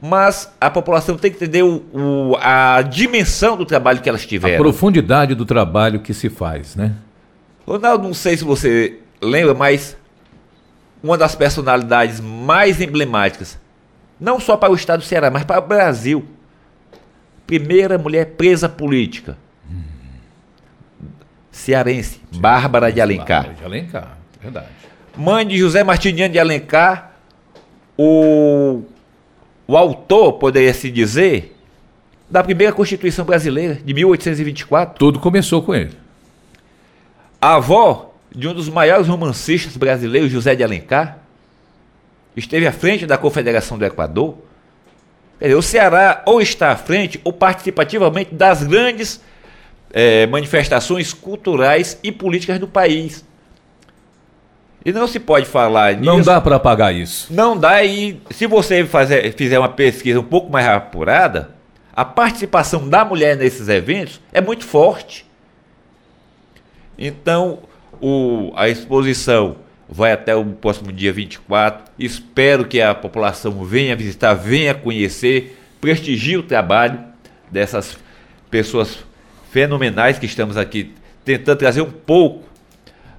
[0.00, 4.56] mas a população tem que entender o, o, a dimensão do trabalho que elas tiveram.
[4.56, 6.94] A profundidade do trabalho que se faz, né?
[7.66, 9.96] Ronaldo, não sei se você lembra, mas
[11.02, 13.58] uma das personalidades mais emblemáticas,
[14.20, 16.24] não só para o estado do Ceará, mas para o Brasil.
[17.46, 19.36] Primeira mulher presa política.
[19.70, 19.82] Hum.
[21.50, 23.42] Cearense, Bárbara de Alencar.
[23.42, 24.66] Bárbara de Alencar, verdade.
[25.16, 27.12] Mãe de José Martiniano de Alencar,
[27.98, 28.82] o,
[29.66, 31.54] o autor, poderia se dizer,
[32.30, 34.98] da primeira Constituição brasileira, de 1824.
[34.98, 36.01] Tudo começou com ele.
[37.42, 41.18] A avó de um dos maiores romancistas brasileiros, José de Alencar,
[42.36, 44.38] esteve à frente da Confederação do Equador.
[45.40, 49.20] Quer dizer, o Ceará ou está à frente ou participativamente das grandes
[49.92, 53.24] é, manifestações culturais e políticas do país.
[54.84, 56.04] E não se pode falar nisso.
[56.04, 57.26] Não dá para apagar isso.
[57.28, 61.50] Não dá, e se você fazer, fizer uma pesquisa um pouco mais apurada,
[61.92, 65.26] a participação da mulher nesses eventos é muito forte.
[66.98, 67.60] Então,
[68.00, 69.56] o, a exposição
[69.88, 71.84] vai até o próximo dia 24.
[71.98, 76.98] Espero que a população venha visitar, venha conhecer, prestigie o trabalho
[77.50, 77.98] dessas
[78.50, 79.04] pessoas
[79.50, 82.44] fenomenais que estamos aqui tentando trazer um pouco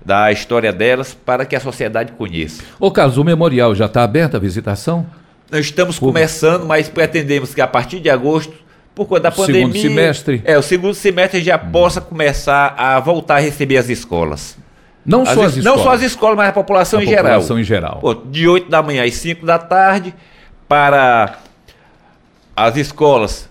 [0.03, 2.63] da história delas para que a sociedade conheça.
[2.79, 5.05] Ô Carlos, o memorial já está aberto a visitação?
[5.49, 8.53] Nós estamos começando, mas pretendemos que a partir de agosto,
[8.95, 9.62] por conta da pandemia.
[9.62, 10.41] Segundo semestre?
[10.45, 11.71] É, o segundo semestre já hum.
[11.71, 14.58] possa começar a voltar a receber as escolas.
[15.06, 15.77] Não as só as escolas.
[15.77, 17.41] Não só as escolas, mas a população a em população geral.
[17.41, 17.99] população em geral.
[17.99, 20.13] Pô, de 8 da manhã às 5 da tarde,
[20.67, 21.39] para
[22.56, 23.49] as escolas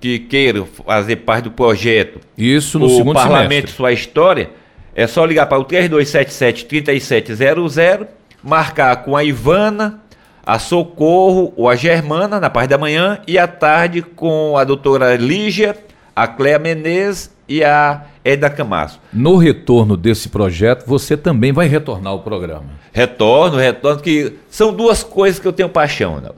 [0.00, 2.20] que queiram fazer parte do projeto.
[2.36, 3.72] Isso no o segundo Parlamento semestre.
[3.72, 4.50] Sua História
[4.94, 8.06] é só ligar para o 3277-3700,
[8.42, 10.02] marcar com a Ivana,
[10.44, 15.16] a Socorro ou a Germana na parte da manhã e à tarde com a doutora
[15.16, 15.76] Lígia,
[16.14, 19.00] a Cléa Menezes e a Eda Camasso.
[19.12, 22.66] No retorno desse projeto, você também vai retornar ao programa.
[22.92, 26.34] Retorno, retorno, que são duas coisas que eu tenho paixão, não?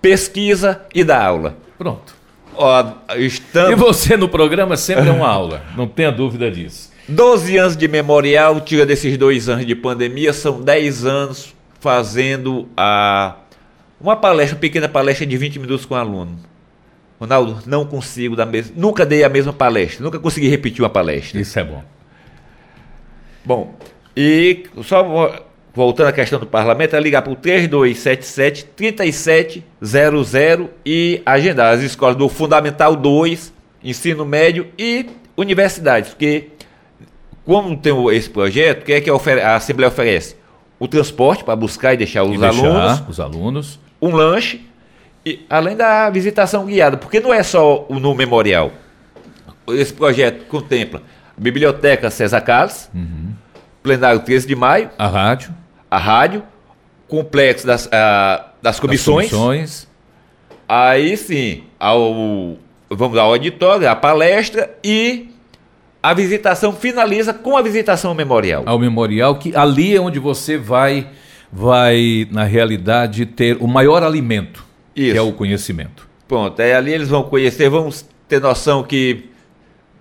[0.00, 1.56] pesquisa e dar aula.
[1.78, 2.14] Pronto.
[2.56, 2.84] Ó,
[3.16, 3.70] estamos...
[3.70, 6.90] E você no programa sempre é uma aula, não tenha dúvida disso.
[7.08, 13.34] 12 anos de memorial, tira desses dois anos de pandemia, são 10 anos fazendo a,
[14.00, 16.38] uma palestra, uma pequena palestra de 20 minutos com aluno.
[17.20, 18.72] Ronaldo, não consigo dar mesmo.
[18.76, 21.38] Nunca dei a mesma palestra, nunca consegui repetir uma palestra.
[21.38, 21.84] Isso é bom.
[23.44, 23.74] Bom,
[24.16, 25.02] e só
[25.74, 32.16] voltando à questão do parlamento, é ligar para o 3277 3700 e agendar as escolas
[32.16, 33.52] do Fundamental 2,
[33.84, 36.48] ensino médio e universidades, porque
[37.44, 40.36] como tem esse projeto, o que é que a Assembleia oferece?
[40.78, 42.98] O transporte para buscar e deixar os e alunos.
[42.98, 43.80] Deixar os alunos.
[44.00, 44.66] Um lanche,
[45.24, 48.72] e, além da visitação guiada, porque não é só o no memorial.
[49.68, 51.02] Esse projeto contempla
[51.36, 53.32] a Biblioteca César Carlos, uhum.
[53.82, 55.54] Plenário 13 de Maio, a rádio,
[55.90, 56.42] a rádio,
[57.08, 59.30] complexo das, uh, das comissões.
[59.30, 59.88] Das comissões.
[60.68, 62.56] Aí sim, ao,
[62.88, 65.30] vamos ao auditório, a palestra e
[66.02, 68.62] a visitação finaliza com a visitação ao memorial.
[68.66, 71.08] Ao memorial, que ali é onde você vai,
[71.52, 75.12] vai na realidade, ter o maior alimento, Isso.
[75.12, 76.08] que é o conhecimento.
[76.28, 79.30] Pronto, é ali eles vão conhecer, vamos ter noção que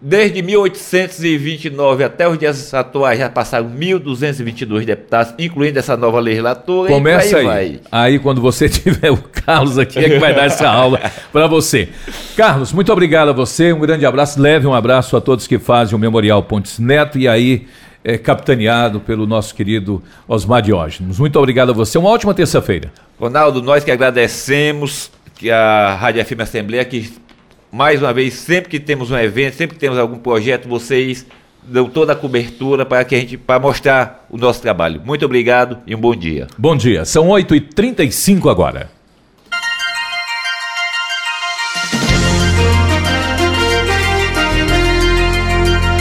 [0.01, 6.89] Desde 1829 até os dias atuais já passaram 1.222 deputados, incluindo essa nova legislatura.
[6.89, 7.45] Começa aí.
[7.45, 7.79] Vai.
[7.91, 11.01] Aí quando você tiver o Carlos aqui é que vai dar essa aula
[11.33, 11.89] para você.
[12.37, 14.39] Carlos, muito obrigado a você, um grande abraço.
[14.41, 17.67] Leve um abraço a todos que fazem o Memorial Pontes Neto e aí
[18.03, 21.19] é, capitaneado pelo nosso querido Osmar Diógenes.
[21.19, 21.97] Muito obrigado a você.
[21.97, 22.91] Uma ótima terça-feira.
[23.19, 27.13] Ronaldo, nós que agradecemos que a Rádio FM Assembleia que
[27.71, 31.25] mais uma vez, sempre que temos um evento, sempre que temos algum projeto, vocês
[31.63, 35.01] dão toda a cobertura para que a gente para mostrar o nosso trabalho.
[35.05, 36.47] Muito obrigado e um bom dia.
[36.57, 37.05] Bom dia.
[37.05, 38.89] São 8h35 agora.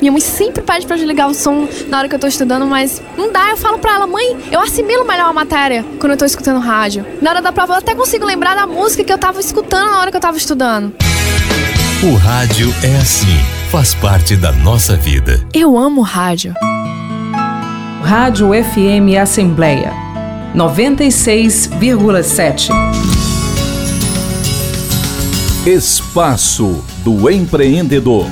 [0.00, 3.02] Minha mãe sempre pede pra desligar o som na hora que eu tô estudando, mas
[3.16, 3.50] não dá.
[3.50, 7.04] Eu falo pra ela, mãe, eu assimilo melhor a matéria quando eu tô escutando rádio.
[7.20, 10.00] Na hora da prova, eu até consigo lembrar da música que eu tava escutando na
[10.00, 10.94] hora que eu tava estudando.
[12.02, 13.38] O rádio é assim,
[13.70, 15.46] faz parte da nossa vida.
[15.52, 16.54] Eu amo rádio.
[18.02, 19.92] Rádio FM Assembleia
[20.54, 22.70] 96,7.
[25.66, 28.26] Espaço do Empreendedor.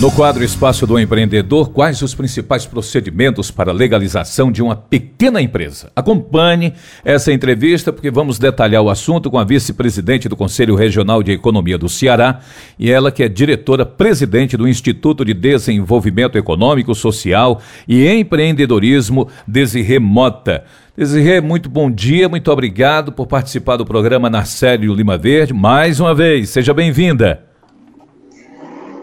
[0.00, 5.92] No quadro Espaço do Empreendedor, quais os principais procedimentos para legalização de uma pequena empresa?
[5.94, 6.72] Acompanhe
[7.04, 11.76] essa entrevista porque vamos detalhar o assunto com a vice-presidente do Conselho Regional de Economia
[11.76, 12.40] do Ceará
[12.78, 20.64] e ela que é diretora-presidente do Instituto de Desenvolvimento Econômico, Social e Empreendedorismo, Desirê Mota.
[20.96, 25.52] Desirê, muito bom dia, muito obrigado por participar do programa Narcélio Lima Verde.
[25.52, 27.49] Mais uma vez, seja bem-vinda.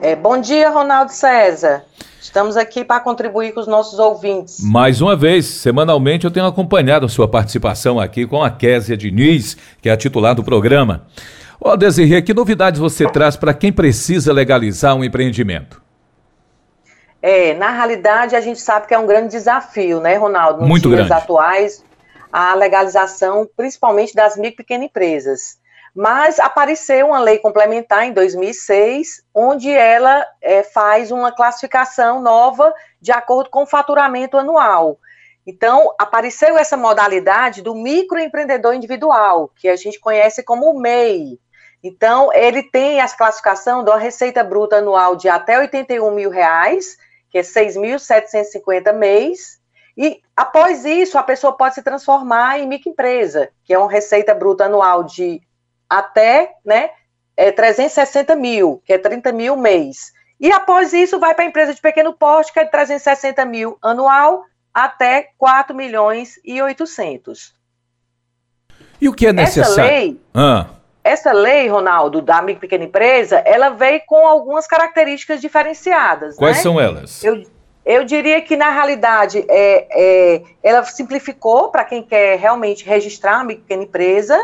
[0.01, 1.83] É, bom dia, Ronaldo César.
[2.21, 4.59] Estamos aqui para contribuir com os nossos ouvintes.
[4.61, 9.57] Mais uma vez, semanalmente eu tenho acompanhado a sua participação aqui com a Késia Diniz,
[9.81, 11.07] que é a titular do programa.
[11.59, 15.81] Ó, oh, Desirê, que novidades você traz para quem precisa legalizar um empreendimento?
[17.19, 20.59] É, na realidade, a gente sabe que é um grande desafio, né, Ronaldo?
[20.59, 21.23] Nos Muito dias grande.
[21.23, 21.83] atuais,
[22.31, 25.57] a legalização, principalmente das micro e pequenas empresas.
[25.97, 33.11] Mas apareceu uma lei complementar em 2006, onde ela é, faz uma classificação nova de
[33.11, 34.99] acordo com o faturamento anual.
[35.43, 41.39] Então, apareceu essa modalidade do microempreendedor individual, que a gente conhece como o MEI.
[41.83, 46.95] Então, ele tem as classificação da receita bruta anual de até 81 mil reais,
[47.31, 49.57] que é 6.750 mês,
[49.97, 54.65] e após isso, a pessoa pode se transformar em microempresa, que é uma receita bruta
[54.65, 55.41] anual de
[55.89, 56.89] até né,
[57.35, 60.11] é, 360 mil, que é 30 mil mês.
[60.39, 63.77] E após isso, vai para a empresa de pequeno porte, que é de 360 mil
[63.81, 67.55] anual, até 4 milhões e 800.
[69.01, 69.81] E o que é necessário?
[69.81, 70.65] Essa lei, ah.
[71.03, 76.35] essa lei Ronaldo, da micro pequena empresa, ela veio com algumas características diferenciadas.
[76.35, 76.63] Quais né?
[76.63, 77.23] são elas?
[77.23, 77.43] Eu,
[77.85, 83.45] eu diria que, na realidade, é, é ela simplificou para quem quer realmente registrar uma
[83.45, 84.37] micro pequena empresa,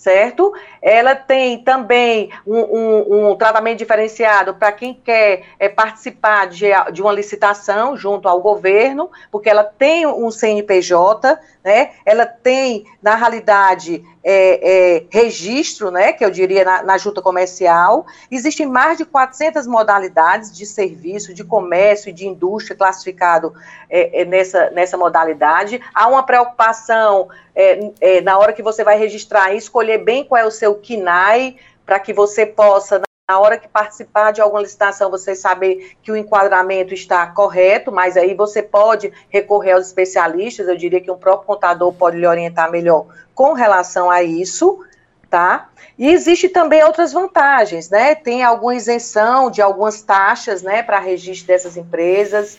[0.00, 0.54] certo?
[0.80, 7.02] Ela tem também um, um, um tratamento diferenciado para quem quer é, participar de, de,
[7.02, 11.90] uma licitação junto ao governo, porque ela tem um CNPJ, né?
[12.06, 16.14] Ela tem, na realidade, é, é, registro, né?
[16.14, 18.06] Que eu diria na, na junta comercial.
[18.30, 23.52] Existem mais de 400 modalidades de serviço, de comércio e de indústria classificado
[23.90, 25.78] é, é, nessa, nessa modalidade.
[25.94, 30.50] Há uma preocupação é, na hora que você vai registrar, escolher bem qual é o
[30.50, 35.96] seu KINAI, para que você possa, na hora que participar de alguma licitação, você saber
[36.02, 41.10] que o enquadramento está correto, mas aí você pode recorrer aos especialistas, eu diria que
[41.10, 44.84] um próprio contador pode lhe orientar melhor com relação a isso,
[45.28, 45.68] tá?
[45.98, 48.14] E existe também outras vantagens, né?
[48.14, 52.58] Tem alguma isenção de algumas taxas, né, para registro dessas empresas,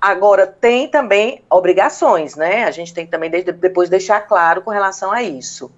[0.00, 2.62] Agora, tem também obrigações, né?
[2.62, 5.68] A gente tem que também depois deixar claro com relação a isso.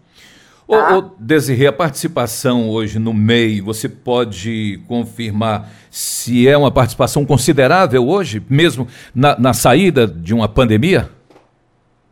[0.69, 0.99] Tá?
[0.99, 8.07] Ô, Desirê, a participação hoje no MEI, você pode confirmar se é uma participação considerável
[8.09, 11.09] hoje, mesmo na, na saída de uma pandemia?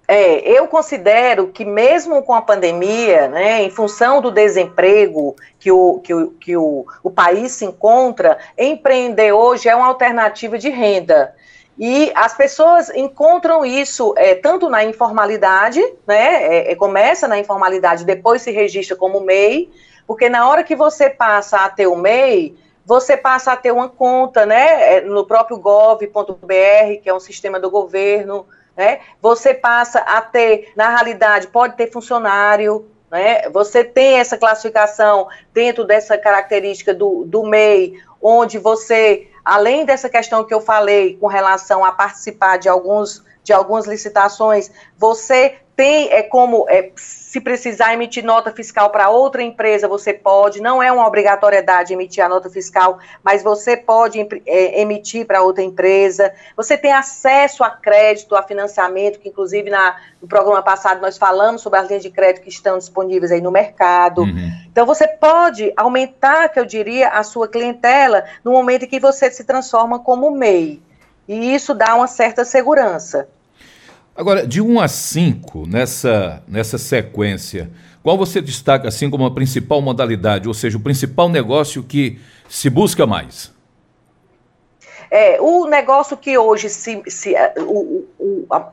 [0.07, 5.99] É, eu considero que mesmo com a pandemia, né, em função do desemprego que o,
[6.01, 11.35] que, o, que o, o país se encontra, empreender hoje é uma alternativa de renda.
[11.79, 16.45] E as pessoas encontram isso é, tanto na informalidade, né?
[16.45, 19.71] É, é, começa na informalidade, depois se registra como MEI,
[20.07, 22.57] porque na hora que você passa a ter o MEI,
[22.87, 24.97] você passa a ter uma conta, né?
[24.97, 28.47] É, no próprio gov.br, que é um sistema do governo,
[28.77, 29.01] né?
[29.21, 33.49] Você passa a ter, na realidade, pode ter funcionário, né?
[33.51, 40.45] Você tem essa classificação dentro dessa característica do, do MEI, onde você além dessa questão
[40.45, 46.23] que eu falei com relação a participar de alguns de algumas licitações, você tem é
[46.23, 51.07] como é, se precisar emitir nota fiscal para outra empresa, você pode, não é uma
[51.07, 56.33] obrigatoriedade emitir a nota fiscal, mas você pode é, emitir para outra empresa.
[56.57, 61.63] Você tem acesso a crédito, a financiamento, que inclusive na, no programa passado nós falamos
[61.63, 64.23] sobre as linhas de crédito que estão disponíveis aí no mercado.
[64.23, 64.53] Uhum.
[64.71, 69.29] Então você pode aumentar, que eu diria, a sua clientela no momento em que você
[69.31, 70.81] se transforma como MEI.
[71.27, 73.29] E isso dá uma certa segurança.
[74.17, 79.83] Agora, de 1 a 5, nessa, nessa sequência, qual você destaca assim como a principal
[79.83, 83.53] modalidade, ou seja, o principal negócio que se busca mais?
[85.11, 88.69] É, o negócio que hoje se, se o, o, a,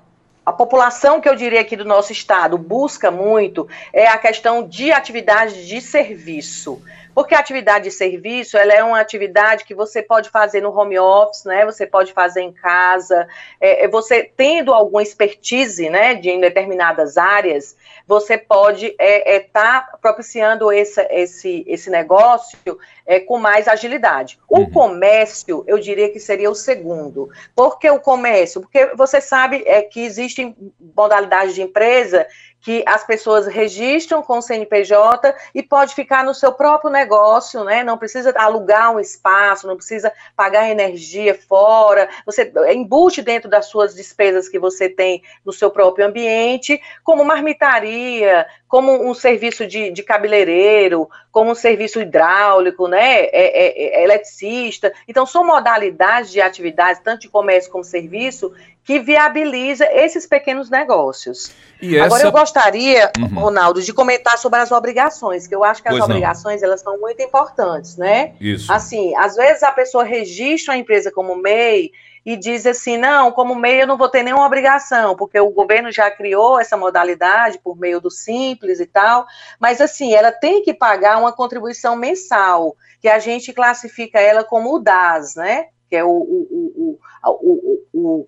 [0.46, 4.92] a, população que eu diria aqui do nosso estado busca muito é a questão de
[4.92, 6.82] atividade de serviço.
[7.14, 10.98] Porque a atividade de serviço, ela é uma atividade que você pode fazer no home
[10.98, 11.66] office, né?
[11.66, 13.28] Você pode fazer em casa.
[13.60, 17.76] É, é você tendo alguma expertise, né, de, em determinadas áreas,
[18.08, 22.58] você pode estar é, é, tá propiciando esse, esse, esse negócio
[23.06, 24.40] é, com mais agilidade.
[24.50, 24.72] O uhum.
[24.72, 27.30] comércio, eu diria que seria o segundo.
[27.56, 28.62] Por que o comércio?
[28.62, 30.56] Porque você sabe é, que existem
[30.96, 32.28] modalidades de empresa
[32.62, 37.84] que as pessoas registram com o CNPJ e pode ficar no seu próprio negócio, né?
[37.84, 43.96] Não precisa alugar um espaço, não precisa pagar energia fora, você embute dentro das suas
[43.96, 50.04] despesas que você tem no seu próprio ambiente, como marmitaria, como um serviço de, de
[50.04, 54.94] cabeleireiro, como um serviço hidráulico, né, é, é, é, eletricista.
[55.08, 58.54] Então, são modalidades de atividades, tanto de comércio como serviço,
[58.84, 61.52] que viabiliza esses pequenos negócios.
[61.82, 62.06] Essa...
[62.06, 63.28] Agora, eu gostaria, uhum.
[63.28, 66.68] Ronaldo, de comentar sobre as obrigações, que eu acho que as pois obrigações, não.
[66.68, 68.34] elas são muito importantes, né?
[68.40, 68.72] Isso.
[68.72, 71.92] Assim, às vezes a pessoa registra a empresa como MEI,
[72.26, 75.92] e diz assim: não, como MEI eu não vou ter nenhuma obrigação, porque o governo
[75.92, 79.26] já criou essa modalidade por meio do Simples e tal,
[79.60, 84.76] mas assim, ela tem que pagar uma contribuição mensal, que a gente classifica ela como
[84.76, 85.68] o DAS, né?
[85.90, 88.28] Que é o, o, o, o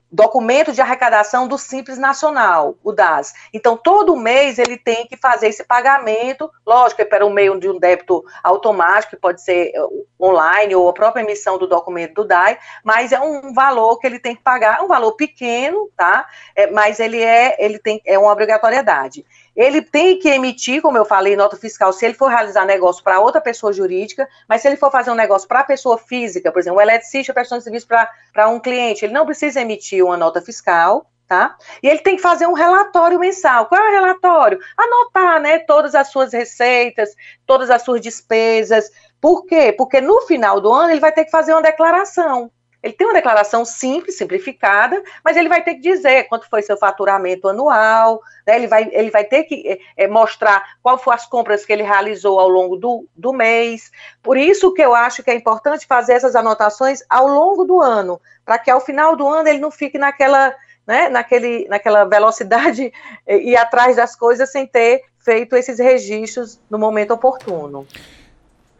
[0.11, 3.33] documento de arrecadação do Simples Nacional, o DAS.
[3.53, 7.69] Então, todo mês ele tem que fazer esse pagamento, lógico, é para o meio de
[7.69, 9.81] um débito automático, que pode ser eh,
[10.19, 14.19] online ou a própria emissão do documento do DAI, mas é um valor que ele
[14.19, 16.27] tem que pagar, é um valor pequeno, tá?
[16.55, 19.25] É, mas ele é, ele tem, é uma obrigatoriedade.
[19.55, 23.19] Ele tem que emitir, como eu falei, nota fiscal se ele for realizar negócio para
[23.19, 26.79] outra pessoa jurídica, mas se ele for fazer um negócio para pessoa física, por exemplo,
[26.79, 31.55] um eletricista prestando serviço para um cliente, ele não precisa emitir uma nota fiscal, tá?
[31.81, 33.67] E ele tem que fazer um relatório mensal.
[33.67, 34.59] Qual é o relatório?
[34.77, 38.89] Anotar, né, todas as suas receitas, todas as suas despesas.
[39.19, 39.71] Por quê?
[39.71, 42.51] Porque no final do ano ele vai ter que fazer uma declaração.
[42.81, 46.75] Ele tem uma declaração simples, simplificada, mas ele vai ter que dizer quanto foi seu
[46.75, 48.55] faturamento anual, né?
[48.55, 52.39] ele, vai, ele vai ter que é, mostrar qual foram as compras que ele realizou
[52.39, 53.91] ao longo do, do mês.
[54.23, 58.19] Por isso que eu acho que é importante fazer essas anotações ao longo do ano,
[58.43, 60.55] para que ao final do ano ele não fique naquela,
[60.87, 62.91] né, naquele, naquela velocidade
[63.27, 67.87] e atrás das coisas sem ter feito esses registros no momento oportuno.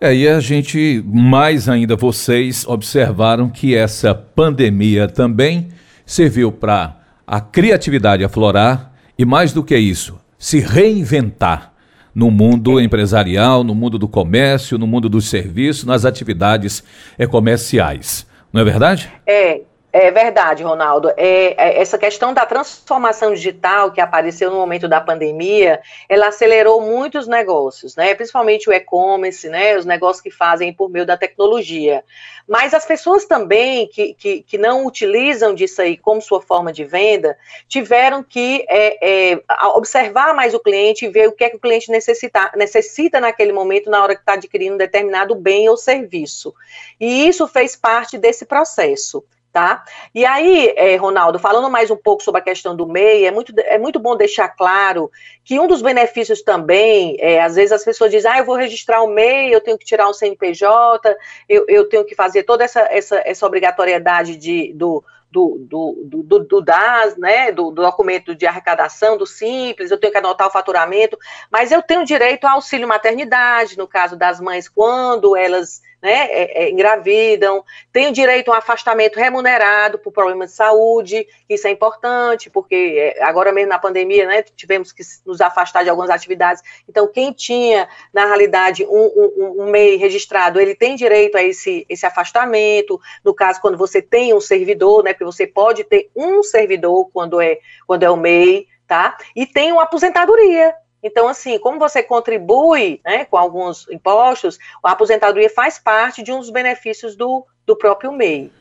[0.04, 5.68] É, e a gente, mais ainda vocês, observaram que essa pandemia também
[6.04, 6.98] serviu para
[7.28, 11.72] a criatividade aflorar e, mais do que isso, se reinventar
[12.16, 16.84] no mundo empresarial, no mundo do comércio, no mundo dos serviços, nas atividades
[17.30, 18.26] comerciais.
[18.52, 19.08] Não é verdade?
[19.28, 19.62] É,
[19.94, 21.10] é verdade, Ronaldo.
[21.18, 26.80] É, é, essa questão da transformação digital que apareceu no momento da pandemia, ela acelerou
[26.80, 28.16] muitos negócios, né?
[28.16, 29.78] Principalmente o e-commerce, né?
[29.78, 32.06] Os negócios que fazem por meio da tecnologia.
[32.48, 36.86] Mas as pessoas também que, que, que não utilizam disso aí como sua forma de
[36.86, 37.38] venda,
[37.68, 39.44] tiveram que é, é,
[39.76, 43.52] observar mais o cliente e ver o que é que o cliente necessita, necessita naquele
[43.52, 46.54] momento, na hora que está adquirindo determinado bem ou serviço.
[47.00, 49.84] E isso fez parte desse processo Tá?
[50.16, 53.54] E aí, é, Ronaldo, falando mais um pouco sobre a questão do MEI, é muito,
[53.58, 55.12] é muito bom deixar claro
[55.44, 59.02] que um dos benefícios também, é, às vezes as pessoas dizem, ah, eu vou registrar
[59.02, 61.18] o MEI, eu tenho que tirar um CNPJ,
[61.50, 66.40] eu, eu tenho que fazer toda essa, essa, essa obrigatoriedade de, do, do, do, do,
[66.40, 70.52] do, DAS, né, do, do, documento de arrecadação, do Simples, eu tenho que anotar o
[70.52, 71.18] faturamento,
[71.50, 76.64] mas eu tenho direito ao auxílio maternidade, no caso das mães, quando elas né, é,
[76.64, 81.72] é, engravidam, tem o direito a um afastamento remunerado por problemas de saúde, isso é
[81.72, 86.64] importante, porque é, agora mesmo na pandemia, né, tivemos que nos afastar de algumas atividades,
[86.90, 88.90] então quem tinha, na realidade, um,
[89.38, 94.02] um, um MEI registrado, ele tem direito a esse, esse afastamento, no caso, quando você
[94.02, 98.18] tem um servidor, né, porque você pode ter um servidor quando é, quando é o
[98.18, 100.74] MEI, tá, e tem uma aposentadoria,
[101.04, 106.40] então, assim, como você contribui né, com alguns impostos, a aposentadoria faz parte de um
[106.40, 108.52] dos benefícios do, do próprio MEI.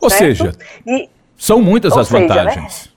[0.00, 0.22] Ou certo?
[0.22, 0.52] seja,
[0.86, 2.84] e, são muitas as seja, né, vantagens.
[2.86, 2.90] Né?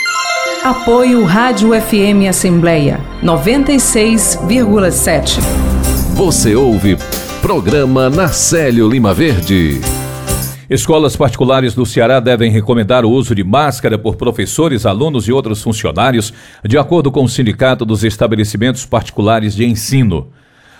[0.64, 5.38] Apoio Rádio FM Assembleia 96,7.
[6.14, 6.96] Você ouve
[7.42, 9.82] Programa Narcélio Lima Verde.
[10.70, 15.62] Escolas particulares do Ceará devem recomendar o uso de máscara por professores, alunos e outros
[15.62, 16.30] funcionários,
[16.62, 20.28] de acordo com o Sindicato dos Estabelecimentos Particulares de Ensino.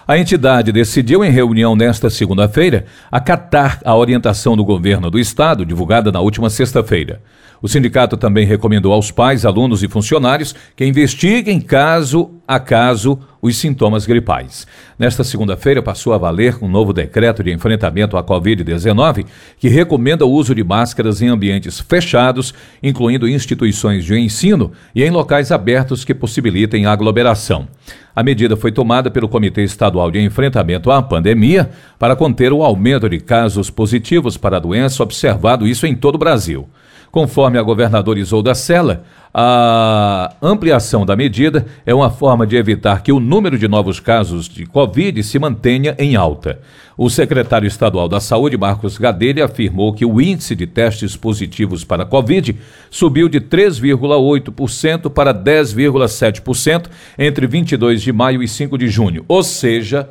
[0.06, 6.12] A entidade decidiu, em reunião nesta segunda-feira, acatar a orientação do governo do estado, divulgada
[6.12, 7.22] na última sexta-feira.
[7.60, 13.56] O sindicato também recomendou aos pais, alunos e funcionários que investiguem caso a caso os
[13.56, 14.66] sintomas gripais.
[14.98, 19.26] Nesta segunda-feira passou a valer um novo decreto de enfrentamento à Covid-19
[19.58, 25.10] que recomenda o uso de máscaras em ambientes fechados, incluindo instituições de ensino e em
[25.10, 27.68] locais abertos que possibilitem aglomeração.
[28.14, 33.08] A medida foi tomada pelo Comitê Estadual de Enfrentamento à Pandemia para conter o aumento
[33.08, 36.68] de casos positivos para a doença observado isso em todo o Brasil.
[37.10, 43.12] Conforme a governadora Isolda Sela, a ampliação da medida é uma forma de evitar que
[43.12, 46.60] o número de novos casos de Covid se mantenha em alta.
[46.96, 52.04] O secretário estadual da Saúde, Marcos Gadelha, afirmou que o índice de testes positivos para
[52.04, 52.56] Covid
[52.90, 56.86] subiu de 3,8% para 10,7%
[57.16, 59.24] entre 22 de maio e 5 de junho.
[59.28, 60.08] Ou seja,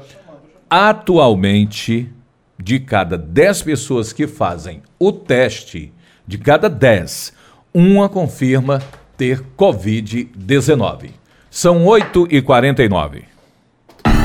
[0.70, 2.10] atualmente,
[2.58, 5.92] de cada 10 pessoas que fazem o teste,
[6.28, 7.34] de cada 10,
[7.74, 8.82] uma confirma
[9.16, 11.12] ter Covid-19.
[11.50, 13.37] São 8 e 49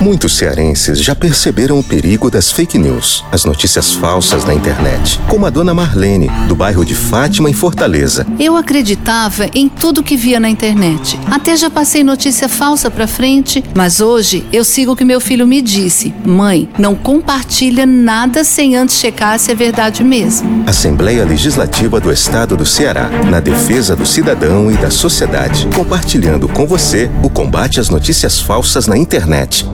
[0.03, 5.47] Muitos cearenses já perceberam o perigo das fake news, as notícias falsas na internet, como
[5.47, 8.27] a dona Marlene, do bairro de Fátima, em Fortaleza.
[8.37, 11.17] Eu acreditava em tudo que via na internet.
[11.31, 15.47] Até já passei notícia falsa pra frente, mas hoje eu sigo o que meu filho
[15.47, 16.13] me disse.
[16.27, 20.65] Mãe, não compartilha nada sem antes checar se é verdade mesmo.
[20.67, 26.67] Assembleia Legislativa do Estado do Ceará, na defesa do cidadão e da sociedade, compartilhando com
[26.67, 29.65] você o combate às notícias falsas na internet.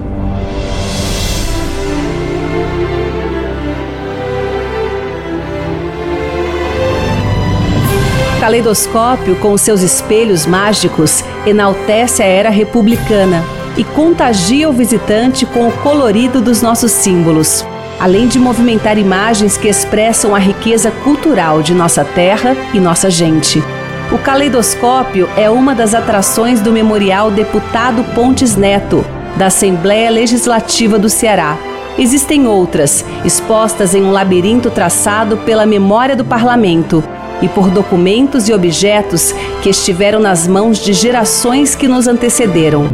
[8.49, 13.45] Caleidoscópio, com seus espelhos mágicos, enaltece a era republicana
[13.77, 17.63] e contagia o visitante com o colorido dos nossos símbolos,
[18.01, 23.63] além de movimentar imagens que expressam a riqueza cultural de nossa terra e nossa gente.
[24.11, 29.05] O caleidoscópio é uma das atrações do Memorial Deputado Pontes Neto,
[29.37, 31.59] da Assembleia Legislativa do Ceará.
[31.99, 37.05] Existem outras, expostas em um labirinto traçado pela memória do parlamento
[37.41, 42.89] e por documentos e objetos que estiveram nas mãos de gerações que nos antecederam.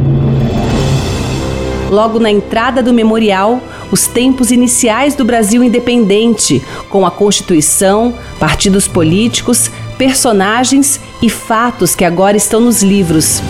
[1.89, 8.87] Logo na entrada do memorial, os tempos iniciais do Brasil independente, com a Constituição, partidos
[8.87, 13.41] políticos, personagens e fatos que agora estão nos livros.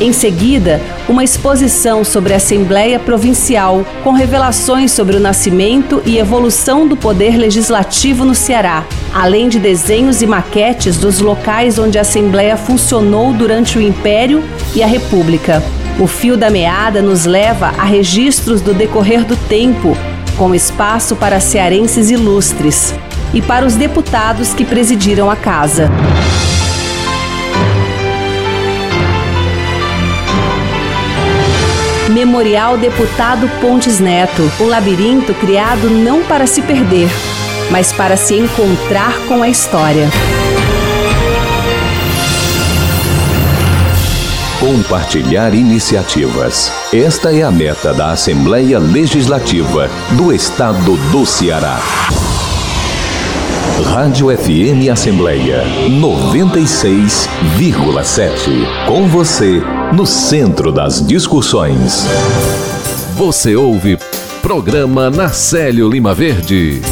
[0.00, 6.88] Em seguida, uma exposição sobre a Assembleia Provincial, com revelações sobre o nascimento e evolução
[6.88, 12.56] do poder legislativo no Ceará, além de desenhos e maquetes dos locais onde a Assembleia
[12.56, 14.42] funcionou durante o Império
[14.74, 15.62] e a República.
[15.98, 19.94] O fio da meada nos leva a registros do decorrer do tempo,
[20.38, 22.94] com espaço para cearenses ilustres
[23.34, 25.90] e para os deputados que presidiram a casa.
[32.10, 37.08] Memorial Deputado Pontes Neto, um labirinto criado não para se perder,
[37.70, 40.08] mas para se encontrar com a história.
[44.58, 46.72] Compartilhar iniciativas.
[46.92, 51.78] Esta é a meta da Assembleia Legislativa do Estado do Ceará.
[53.82, 58.86] Rádio FM Assembleia 96,7.
[58.86, 59.62] Com você,
[59.96, 62.04] no centro das discussões.
[63.16, 63.96] Você ouve
[64.42, 66.82] programa Narcélio Lima Verde.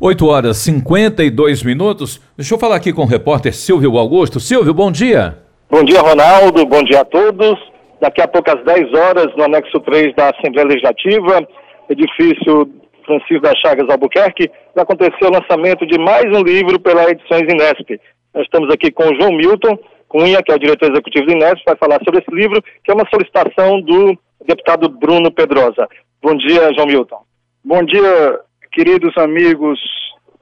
[0.00, 2.22] 8 horas 52 minutos.
[2.36, 4.38] Deixa eu falar aqui com o repórter Silvio Augusto.
[4.38, 5.36] Silvio, bom dia.
[5.68, 6.64] Bom dia, Ronaldo.
[6.66, 7.58] Bom dia a todos.
[8.00, 11.44] Daqui a pouco, às 10 horas, no anexo 3 da Assembleia Legislativa,
[11.90, 12.70] edifício
[13.06, 17.98] Francisco das Chagas Albuquerque, vai acontecer o lançamento de mais um livro pela Edições Inesp.
[18.34, 19.78] Nós estamos aqui com o João Milton
[20.08, 22.94] Cunha, que é o diretor executivo do Inesp, vai falar sobre esse livro, que é
[22.94, 25.88] uma solicitação do deputado Bruno Pedrosa.
[26.22, 27.22] Bom dia, João Milton.
[27.64, 28.40] Bom dia,
[28.72, 29.78] queridos amigos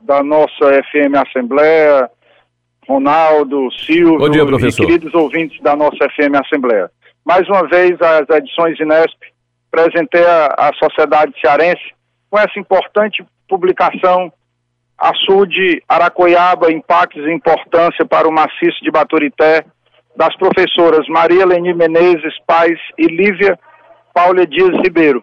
[0.02, 2.10] da nossa FM Assembleia,
[2.86, 4.82] Ronaldo, Silvio Bom dia, professor.
[4.82, 6.90] e queridos ouvintes da nossa FM Assembleia.
[7.24, 9.16] Mais uma vez, as edições Inesp
[9.70, 11.94] presentei a, a sociedade cearense
[12.34, 14.32] com essa importante publicação
[14.98, 19.64] Açude, Aracoiaba, Impactos e Importância para o Maciço de Baturité,
[20.16, 23.56] das professoras Maria Leni Menezes Paz e Lívia
[24.12, 25.22] Paula Dias Ribeiro.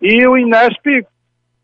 [0.00, 0.86] E o Inesp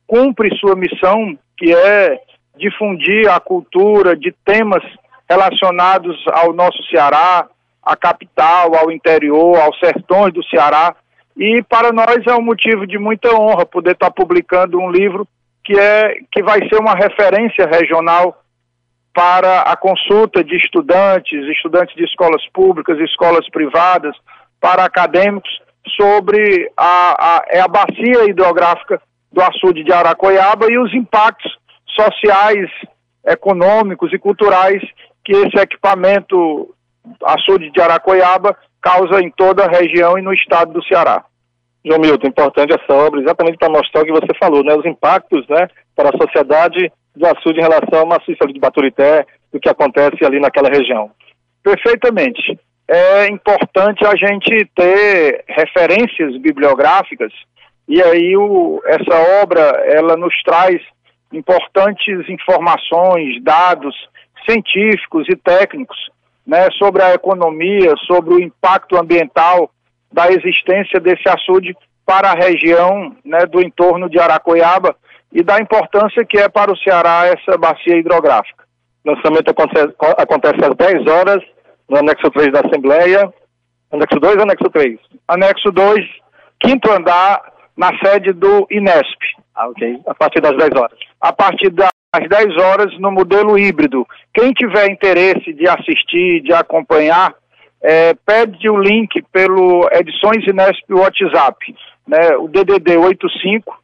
[0.07, 2.21] cumpre sua missão, que é
[2.59, 4.83] difundir a cultura de temas
[5.27, 7.49] relacionados ao nosso Ceará,
[7.83, 10.95] à capital, ao interior, aos sertões do Ceará,
[11.37, 15.27] e para nós é um motivo de muita honra poder estar publicando um livro
[15.65, 18.41] que, é, que vai ser uma referência regional
[19.13, 24.15] para a consulta de estudantes, estudantes de escolas públicas, escolas privadas,
[24.61, 25.63] para acadêmicos,
[25.97, 32.71] sobre a, a, é a bacia hidrográfica do açude de Aracoiaba e os impactos sociais,
[33.27, 34.83] econômicos e culturais
[35.25, 36.75] que esse equipamento
[37.25, 41.25] açude de Aracoiaba causa em toda a região e no estado do Ceará.
[41.83, 45.47] João Milton, importante essa obra, exatamente para mostrar o que você falou, né, os impactos
[45.49, 50.23] né, para a sociedade do açude em relação ao maciço de Baturité, do que acontece
[50.25, 51.11] ali naquela região.
[51.63, 52.59] Perfeitamente.
[52.87, 57.33] É importante a gente ter referências bibliográficas
[57.89, 60.83] e aí o, essa obra ela nos traz
[61.33, 63.95] importantes informações, dados
[64.47, 65.97] científicos e técnicos
[66.47, 69.71] né, sobre a economia, sobre o impacto ambiental
[70.13, 71.75] da existência desse açude
[72.07, 74.95] para a região né, do entorno de Aracoiaba
[75.33, 78.65] e da importância que é para o Ceará essa bacia hidrográfica.
[79.05, 81.43] O lançamento acontece, acontece às 10 horas
[81.89, 83.33] no anexo 3 da Assembleia.
[83.91, 84.99] Anexo 2 ou anexo 3?
[85.29, 86.07] Anexo 2,
[86.61, 89.19] quinto andar, na sede do INESP.
[89.55, 90.01] Ah, ok.
[90.07, 90.99] A partir das 10 horas.
[91.21, 91.71] A partir
[92.19, 94.07] das 10 horas no modelo híbrido.
[94.33, 97.35] Quem tiver interesse de assistir, de acompanhar,
[97.83, 101.75] é, pede o link pelo Edições Inesp WhatsApp,
[102.07, 103.79] né, o DDD 85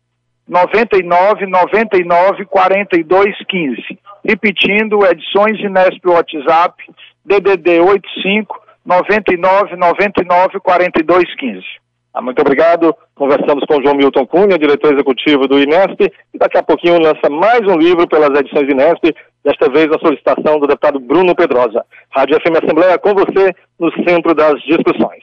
[0.48, 3.98] 99 99 42 15.
[4.24, 6.82] Repetindo, Edições Inesp WhatsApp,
[7.24, 11.64] DDD 85 99 99 42 15.
[12.12, 12.94] Ah, muito obrigado.
[13.14, 16.00] Conversamos com o João Milton Cunha, diretor executivo do Inesp,
[16.34, 20.58] e daqui a pouquinho lança mais um livro pelas edições Inesp desta vez na solicitação
[20.58, 21.84] do deputado Bruno Pedrosa.
[22.10, 25.22] Rádio FM Assembleia com você no centro das discussões.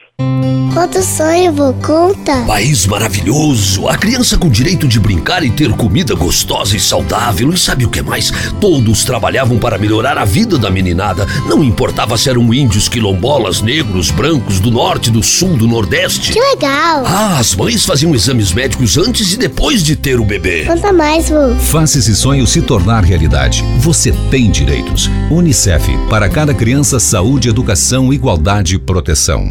[0.72, 2.44] Quanto sonho, vou conta.
[2.46, 7.50] País maravilhoso, a criança com direito de brincar e ter comida gostosa e saudável.
[7.52, 8.30] E sabe o que mais?
[8.60, 11.26] Todos trabalhavam para melhorar a vida da meninada.
[11.46, 16.32] Não importava se eram índios, quilombolas, negros, brancos, do norte, do sul, do nordeste.
[16.32, 17.04] Que legal.
[17.06, 20.64] Ah, as mães faziam exames médicos antes e depois de ter o bebê.
[20.66, 21.54] Conta mais, vô.
[21.54, 23.64] Faça esse sonho se tornar realidade.
[23.78, 25.10] Você tem direitos.
[25.30, 29.48] Unicef, para cada criança, saúde, educação, igualdade e proteção.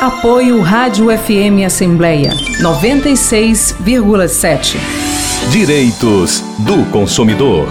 [0.00, 2.30] Apoio Rádio FM Assembleia
[2.62, 4.78] 96,7.
[5.52, 7.68] Direitos do consumidor.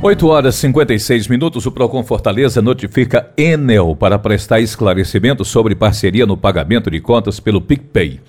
[0.00, 6.24] 8 horas e 56 minutos, o Procon Fortaleza notifica Enel para prestar esclarecimento sobre parceria
[6.24, 8.20] no pagamento de contas pelo PicPay.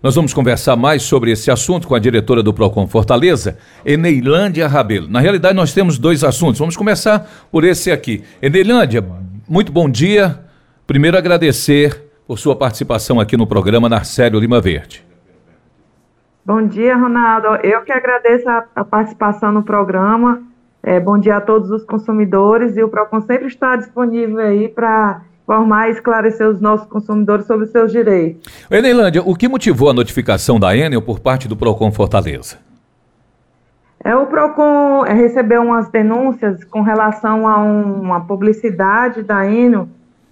[0.00, 5.08] Nós vamos conversar mais sobre esse assunto com a diretora do Procon Fortaleza, Eneilândia Rabelo.
[5.08, 6.60] Na realidade, nós temos dois assuntos.
[6.60, 8.22] Vamos começar por esse aqui.
[8.40, 9.04] Eneilândia,
[9.48, 10.38] muito bom dia.
[10.86, 15.02] Primeiro, agradecer por sua participação aqui no programa Narcélio Lima Verde.
[16.44, 17.48] Bom dia, Ronaldo.
[17.64, 20.42] Eu que agradeço a, a participação no programa.
[20.82, 25.22] É, bom dia a todos os consumidores e o PROCON sempre está disponível aí para
[25.42, 28.52] informar e esclarecer os nossos consumidores sobre os seus direitos.
[28.70, 32.58] Eneilândia, o que motivou a notificação da Enel por parte do PROCON Fortaleza?
[34.04, 39.88] É, o PROCON é, recebeu umas denúncias com relação a um, uma publicidade da Enel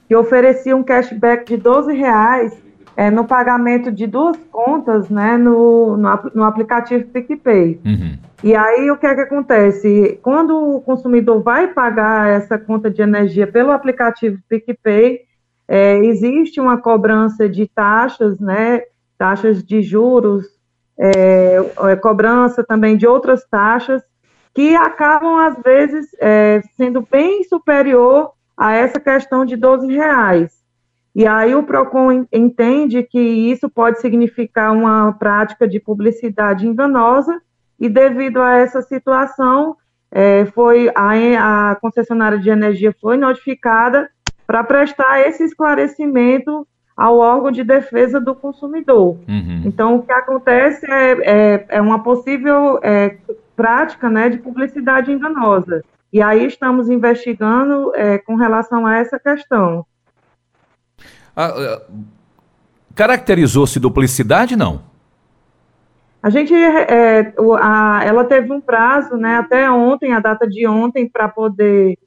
[0.06, 2.56] que oferecia um cashback de 12 reais
[2.96, 7.80] é, no pagamento de duas contas né, no, no, no aplicativo PicPay.
[7.84, 8.18] Uhum.
[8.42, 10.18] E aí o que é que acontece?
[10.22, 15.20] Quando o consumidor vai pagar essa conta de energia pelo aplicativo PicPay,
[15.68, 18.82] é, existe uma cobrança de taxas, né,
[19.18, 20.46] taxas de juros,
[20.98, 21.56] é,
[21.90, 24.02] é, cobrança também de outras taxas,
[24.54, 30.52] que acabam, às vezes, é, sendo bem superior a essa questão de 12 reais.
[31.14, 37.40] E aí o PROCON entende que isso pode significar uma prática de publicidade enganosa,
[37.78, 39.76] e devido a essa situação,
[40.10, 44.08] é, foi a, a concessionária de energia foi notificada
[44.46, 49.18] para prestar esse esclarecimento ao órgão de defesa do consumidor.
[49.28, 49.62] Uhum.
[49.66, 53.16] Então, o que acontece é, é, é uma possível é,
[53.54, 55.84] prática né, de publicidade enganosa.
[56.12, 59.84] E aí estamos investigando é, com relação a essa questão.
[61.36, 61.82] Ah, ah,
[62.94, 64.80] Caracterizou-se duplicidade, não?
[66.22, 71.08] A gente, é, a, ela teve um prazo, né, até ontem, a data de ontem,
[71.08, 71.98] para poder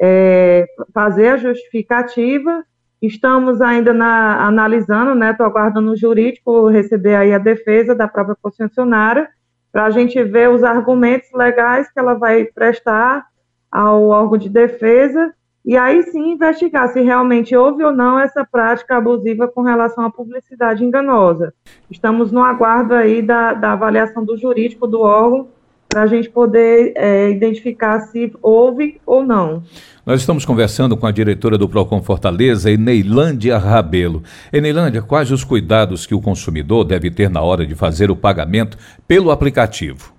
[0.00, 2.64] é, fazer a justificativa.
[3.00, 8.36] Estamos ainda na, analisando, né, estou aguardando o jurídico receber aí a defesa da própria
[8.40, 9.28] concessionária,
[9.70, 13.26] para a gente ver os argumentos legais que ela vai prestar
[13.70, 15.32] ao órgão de defesa
[15.64, 20.10] e aí sim investigar se realmente houve ou não essa prática abusiva com relação à
[20.10, 21.52] publicidade enganosa.
[21.90, 25.48] Estamos no aguardo aí da, da avaliação do jurídico do órgão
[25.88, 29.62] para a gente poder é, identificar se houve ou não.
[30.06, 34.22] Nós estamos conversando com a diretora do Procon Fortaleza, Eneilândia Rabelo.
[34.52, 38.78] Eneilândia, quais os cuidados que o consumidor deve ter na hora de fazer o pagamento
[39.06, 40.17] pelo aplicativo?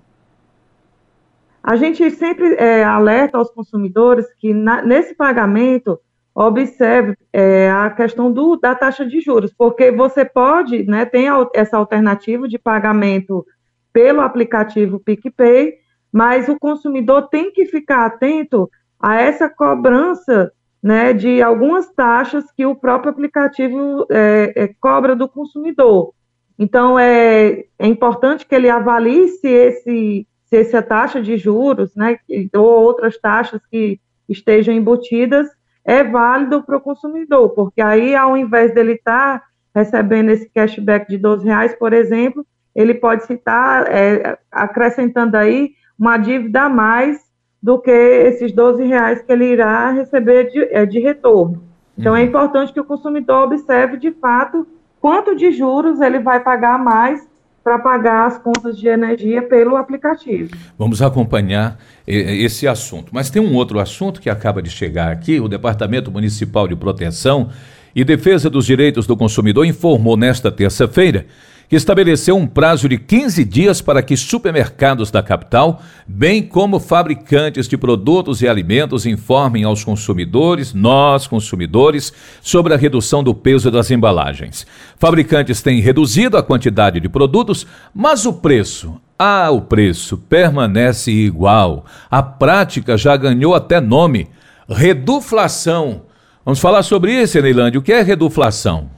[1.70, 6.00] A gente sempre é, alerta aos consumidores que na, nesse pagamento
[6.34, 11.78] observe é, a questão do, da taxa de juros, porque você pode, né, tem essa
[11.78, 13.46] alternativa de pagamento
[13.94, 15.76] pelo aplicativo PicPay,
[16.12, 18.68] mas o consumidor tem que ficar atento
[19.00, 20.52] a essa cobrança
[20.82, 26.16] né, de algumas taxas que o próprio aplicativo é, é, cobra do consumidor.
[26.58, 32.18] Então, é, é importante que ele avalie se esse se essa taxa de juros, né,
[32.56, 35.48] ou outras taxas que estejam embutidas,
[35.86, 41.08] é válido para o consumidor, porque aí, ao invés dele estar tá recebendo esse cashback
[41.08, 42.46] de 12 reais, por exemplo,
[42.76, 47.20] ele pode estar é, acrescentando aí uma dívida a mais
[47.62, 51.64] do que esses 12 reais que ele irá receber de, é, de retorno.
[51.98, 52.28] Então, é uhum.
[52.28, 54.66] importante que o consumidor observe, de fato,
[55.02, 57.28] quanto de juros ele vai pagar mais
[57.70, 60.50] para pagar as contas de energia pelo aplicativo.
[60.76, 63.10] Vamos acompanhar esse assunto.
[63.12, 67.50] Mas tem um outro assunto que acaba de chegar aqui: o Departamento Municipal de Proteção
[67.96, 71.28] e Defesa dos Direitos do Consumidor informou nesta terça-feira
[71.70, 77.68] que estabeleceu um prazo de 15 dias para que supermercados da capital, bem como fabricantes
[77.68, 82.12] de produtos e alimentos, informem aos consumidores, nós consumidores,
[82.42, 84.66] sobre a redução do peso das embalagens.
[84.98, 91.86] Fabricantes têm reduzido a quantidade de produtos, mas o preço ah, o preço permanece igual.
[92.10, 94.30] A prática já ganhou até nome:
[94.70, 96.04] reduflação.
[96.46, 97.80] Vamos falar sobre isso, Eneilândia.
[97.80, 98.90] O que é reduflação?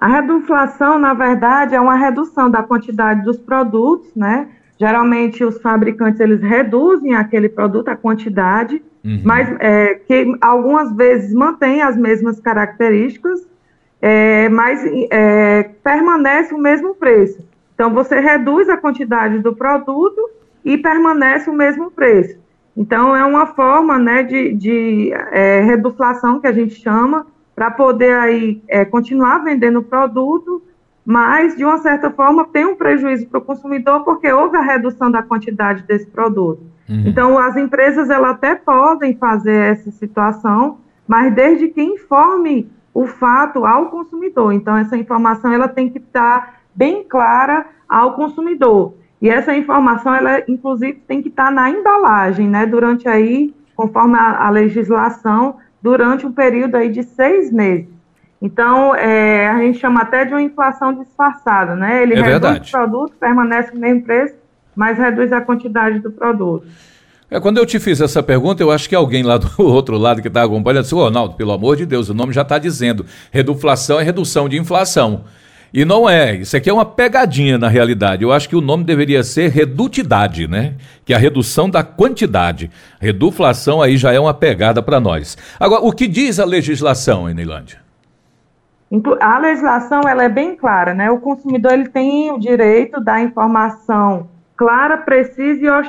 [0.00, 4.48] A reduflação, na verdade, é uma redução da quantidade dos produtos, né?
[4.78, 9.20] Geralmente os fabricantes eles reduzem aquele produto, a quantidade, uhum.
[9.24, 13.44] mas é, que algumas vezes mantém as mesmas características,
[14.00, 14.80] é, mas
[15.10, 17.44] é, permanece o mesmo preço.
[17.74, 20.30] Então você reduz a quantidade do produto
[20.64, 22.38] e permanece o mesmo preço.
[22.76, 27.26] Então é uma forma né, de, de é, reduflação que a gente chama,
[27.58, 30.62] para poder aí é, continuar vendendo o produto,
[31.04, 35.10] mas de uma certa forma tem um prejuízo para o consumidor porque houve a redução
[35.10, 36.62] da quantidade desse produto.
[36.88, 37.02] Uhum.
[37.04, 43.66] Então as empresas elas até podem fazer essa situação, mas desde que informe o fato
[43.66, 44.52] ao consumidor.
[44.52, 48.94] Então essa informação ela tem que estar bem clara ao consumidor.
[49.20, 52.66] E essa informação ela inclusive tem que estar na embalagem, né?
[52.66, 57.88] Durante aí, conforme a, a legislação durante um período aí de seis meses.
[58.40, 62.02] Então, é, a gente chama até de uma inflação disfarçada, né?
[62.02, 62.68] Ele é reduz verdade.
[62.68, 64.34] o produto, permanece no mesmo preço,
[64.76, 66.66] mas reduz a quantidade do produto.
[67.30, 70.22] É, quando eu te fiz essa pergunta, eu acho que alguém lá do outro lado
[70.22, 74.00] que está acompanhando disse, Ronaldo, pelo amor de Deus, o nome já está dizendo, reduflação
[74.00, 75.24] é redução de inflação.
[75.72, 78.22] E não é, isso aqui é uma pegadinha na realidade.
[78.22, 80.74] Eu acho que o nome deveria ser redutidade, né?
[81.04, 82.70] Que é a redução da quantidade.
[83.00, 85.36] Reduflação aí já é uma pegada para nós.
[85.60, 87.80] Agora, o que diz a legislação, Enilândia?
[89.20, 91.10] A legislação ela é bem clara, né?
[91.10, 95.84] O consumidor ele tem o direito da informação clara, precisa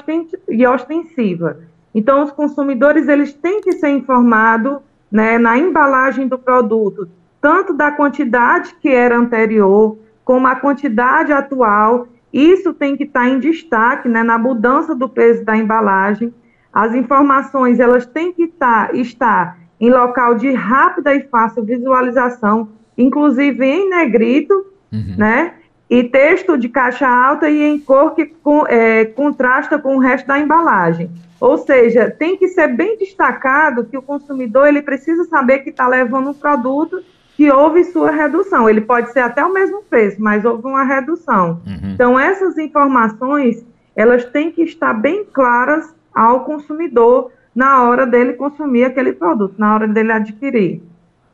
[0.47, 1.57] e ostensiva.
[1.95, 4.77] Então, os consumidores eles têm que ser informados
[5.11, 7.09] né, na embalagem do produto,
[7.41, 12.07] tanto da quantidade que era anterior, como a quantidade atual.
[12.31, 16.33] Isso tem que estar em destaque né, na mudança do peso da embalagem.
[16.71, 23.65] As informações elas têm que estar, estar em local de rápida e fácil visualização, inclusive
[23.65, 24.53] em negrito,
[24.91, 25.15] uhum.
[25.17, 25.53] né?
[25.89, 28.31] E texto de caixa alta e em cor que
[28.67, 31.09] é, contrasta com o resto da embalagem.
[31.41, 35.87] Ou seja, tem que ser bem destacado que o consumidor ele precisa saber que está
[35.87, 37.01] levando um produto
[37.39, 38.69] que houve sua redução.
[38.69, 41.61] Ele pode ser até o mesmo preço, mas houve uma redução.
[41.65, 41.91] Uhum.
[41.93, 43.65] Então, essas informações,
[43.95, 49.73] elas têm que estar bem claras ao consumidor na hora dele consumir aquele produto, na
[49.73, 50.83] hora dele adquirir.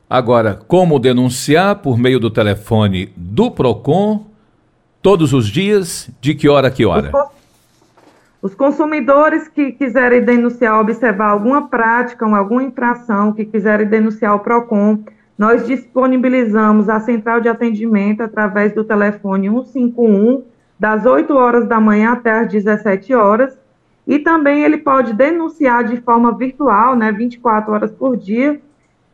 [0.08, 4.26] Agora, como denunciar por meio do telefone do Procon
[5.02, 7.10] todos os dias, de que hora a que hora?
[8.40, 15.02] Os consumidores que quiserem denunciar, observar alguma prática, alguma infração, que quiserem denunciar o Procon,
[15.38, 20.42] nós disponibilizamos a central de atendimento através do telefone 151,
[20.78, 23.58] das 8 horas da manhã até as 17 horas,
[24.06, 28.60] e também ele pode denunciar de forma virtual, né, 24 horas por dia,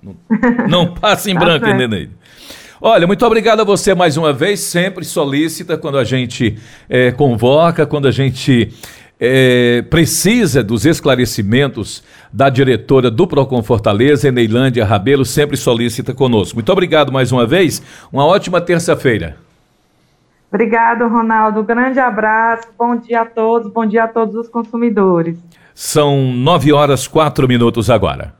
[0.00, 0.14] Não,
[0.68, 2.08] não passa em tá branco, entendeu?
[2.82, 6.56] Olha, muito obrigado a você mais uma vez, sempre solícita quando a gente
[6.88, 8.72] é, convoca, quando a gente
[9.20, 12.02] é, precisa dos esclarecimentos
[12.32, 16.56] da diretora do Procon Fortaleza, Eneilândia Rabelo, sempre solícita conosco.
[16.56, 19.36] Muito obrigado mais uma vez, uma ótima terça-feira.
[20.50, 21.62] Obrigado, Ronaldo.
[21.62, 25.38] Grande abraço, bom dia a todos, bom dia a todos os consumidores.
[25.74, 28.34] São nove horas quatro minutos agora.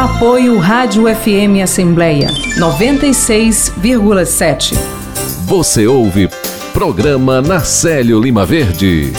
[0.00, 2.28] Apoio Rádio FM Assembleia
[2.58, 4.72] 96,7.
[5.46, 6.26] Você ouve
[6.72, 9.12] Programa Narcélio Lima Verde.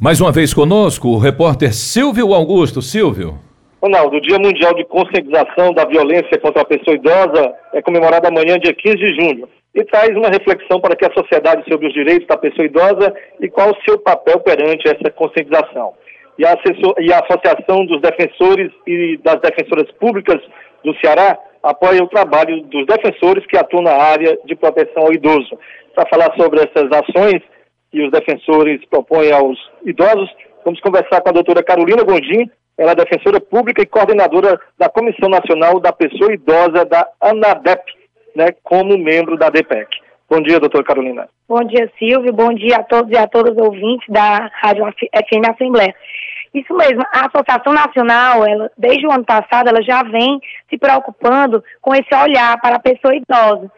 [0.00, 2.80] Mais uma vez conosco o repórter Silvio Augusto.
[2.80, 3.34] Silvio.
[3.82, 8.58] Ronaldo, o Dia Mundial de Conscientização da Violência contra a Pessoa Idosa é comemorado amanhã,
[8.58, 12.26] dia 15 de junho, e traz uma reflexão para que a sociedade sobre os direitos
[12.26, 15.92] da pessoa idosa e qual o seu papel perante essa conscientização.
[16.38, 16.54] E a,
[17.00, 20.40] e a Associação dos Defensores e das Defensoras Públicas
[20.84, 25.58] do Ceará apoia o trabalho dos defensores que atuam na área de proteção ao idoso.
[25.94, 27.42] Para falar sobre essas ações
[27.90, 30.30] que os defensores propõem aos idosos,
[30.64, 35.28] vamos conversar com a doutora Carolina Gondim, ela é defensora pública e coordenadora da Comissão
[35.28, 37.82] Nacional da Pessoa Idosa da ANADEP,
[38.36, 39.88] né, como membro da DPEC.
[40.30, 41.28] Bom dia, doutora Carolina.
[41.48, 42.32] Bom dia, Silvio.
[42.32, 45.94] Bom dia a todos e a todas os ouvintes da Rádio FM Assembleia.
[46.52, 51.62] Isso mesmo, a Associação Nacional, ela, desde o ano passado, ela já vem se preocupando
[51.80, 53.70] com esse olhar para a pessoa idosa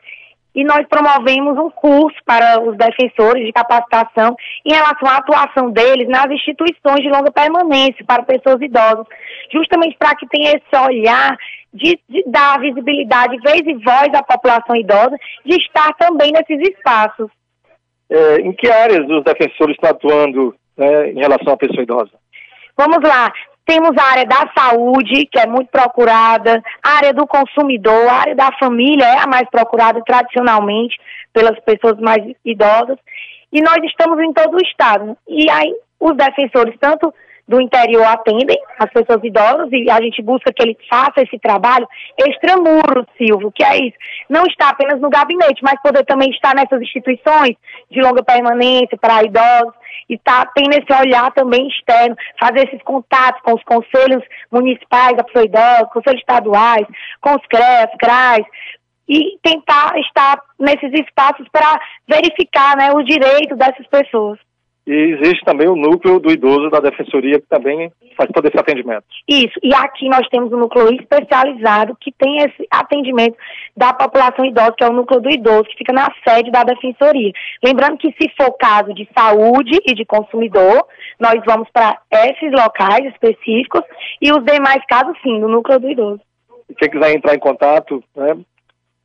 [0.55, 4.35] e nós promovemos um curso para os defensores de capacitação
[4.65, 9.07] em relação à atuação deles nas instituições de longa permanência para pessoas idosas,
[9.53, 11.37] justamente para que tenha esse olhar
[11.73, 17.31] de, de, dar visibilidade, vez e voz à população idosa, de estar também nesses espaços.
[18.09, 22.11] É, em que áreas os defensores estão atuando né, em relação à pessoa idosa?
[22.77, 23.33] Vamos lá.
[23.65, 28.35] Temos a área da saúde, que é muito procurada, a área do consumidor, a área
[28.35, 30.99] da família é a mais procurada tradicionalmente
[31.33, 32.99] pelas pessoas mais idosas.
[33.53, 35.17] E nós estamos em todo o estado.
[35.29, 37.15] E aí os defensores, tanto
[37.51, 41.87] do interior atendem as pessoas idosas e a gente busca que ele faça esse trabalho
[42.17, 43.97] extramuro, Silvio, que é isso.
[44.29, 47.57] Não está apenas no gabinete, mas poder também estar nessas instituições
[47.91, 49.75] de longa permanência para idosos
[50.09, 55.25] e tá, tem nesse olhar também externo, fazer esses contatos com os conselhos municipais da
[55.25, 56.87] pessoa idosa, conselhos estaduais,
[57.21, 58.47] com os CREAS, CRAS,
[59.09, 64.39] e tentar estar nesses espaços para verificar né, os direitos dessas pessoas.
[64.87, 69.05] E existe também o núcleo do idoso da defensoria que também faz todo esse atendimento.
[69.29, 73.37] Isso, e aqui nós temos um núcleo especializado que tem esse atendimento
[73.77, 77.33] da população idosa, que é o núcleo do idoso, que fica na sede da defensoria.
[77.63, 80.87] Lembrando que se for caso de saúde e de consumidor,
[81.19, 83.83] nós vamos para esses locais específicos
[84.21, 86.21] e os demais casos sim, no núcleo do idoso.
[86.79, 88.37] Quem quiser entrar em contato, né,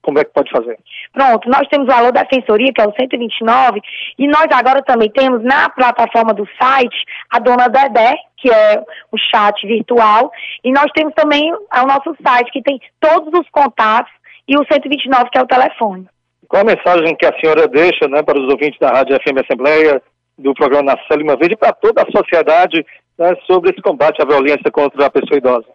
[0.06, 0.78] como é que pode fazer?
[1.12, 3.82] Pronto, nós temos o Alô Defensoria, que é o 129,
[4.20, 6.96] e nós agora também temos na plataforma do site
[7.32, 10.32] a Dona Dedé, que é o chat virtual,
[10.64, 14.14] e nós temos também o nosso site, que tem todos os contatos,
[14.48, 16.08] e o 129, que é o telefone.
[16.48, 20.00] Qual a mensagem que a senhora deixa né, para os ouvintes da Rádio FM Assembleia,
[20.38, 22.86] do programa Na Lima Verde, para toda a sociedade
[23.18, 25.66] né, sobre esse combate à violência contra a pessoa idosa?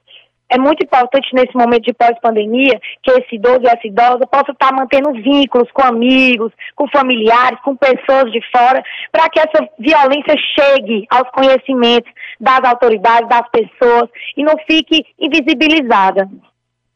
[0.50, 4.72] É muito importante nesse momento de pós-pandemia que esse idoso e essa idosa possam estar
[4.72, 8.82] mantendo vínculos com amigos, com familiares, com pessoas de fora,
[9.12, 16.28] para que essa violência chegue aos conhecimentos das autoridades, das pessoas e não fique invisibilizada.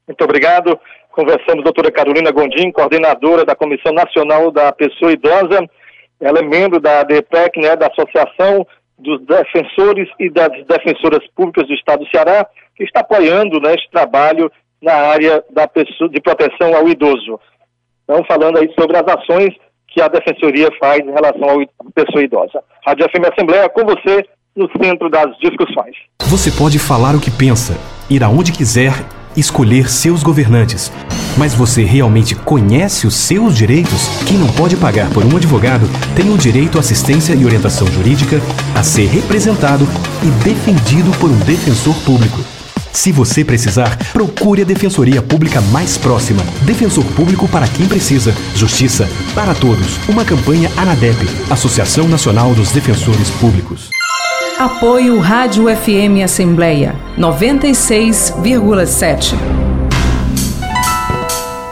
[0.06, 0.78] Muito obrigado.
[1.12, 5.64] Conversamos, doutora Carolina Gondim, coordenadora da Comissão Nacional da Pessoa Idosa.
[6.20, 8.66] Ela é membro da ADPEC, né, da Associação
[8.98, 12.46] dos Defensores e das Defensoras Públicas do Estado do Ceará
[12.76, 14.50] que está apoiando né, este trabalho
[14.82, 17.40] na área da pessoa, de proteção ao idoso.
[18.04, 19.54] Então, falando aí sobre as ações
[19.88, 22.62] que a Defensoria faz em relação à pessoa idosa.
[22.84, 25.96] Rádio FM Assembleia, com você, no centro das discussões.
[26.22, 27.78] Você pode falar o que pensa,
[28.10, 28.92] ir aonde quiser,
[29.36, 30.92] escolher seus governantes.
[31.36, 34.08] Mas você realmente conhece os seus direitos?
[34.28, 38.36] Quem não pode pagar por um advogado tem o direito à assistência e orientação jurídica,
[38.78, 39.84] a ser representado
[40.22, 42.53] e defendido por um defensor público.
[42.94, 46.44] Se você precisar, procure a Defensoria Pública mais próxima.
[46.62, 48.32] Defensor Público para quem precisa.
[48.54, 49.98] Justiça para todos.
[50.08, 53.90] Uma campanha ANADEP, Associação Nacional dos Defensores Públicos.
[54.58, 59.34] Apoio Rádio FM Assembleia 96,7.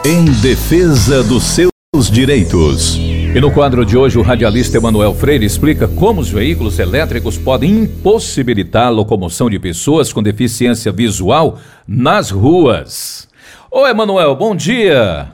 [0.05, 2.99] Em defesa dos seus direitos.
[3.35, 7.79] E no quadro de hoje, o radialista Emanuel Freire explica como os veículos elétricos podem
[7.79, 11.57] impossibilitar a locomoção de pessoas com deficiência visual
[11.87, 13.27] nas ruas.
[13.71, 15.31] Ô Emanuel, bom dia!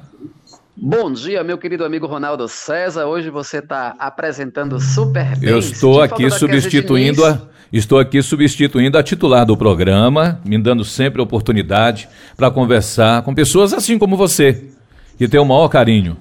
[0.78, 3.06] Bom dia, meu querido amigo Ronaldo César.
[3.06, 5.50] Hoje você está apresentando super bem.
[5.50, 7.42] Eu estou aqui substituindo a,
[7.74, 13.74] estou aqui substituindo a titular do programa, me dando sempre oportunidade para conversar com pessoas
[13.74, 14.70] assim como você,
[15.18, 16.16] que tem o maior carinho.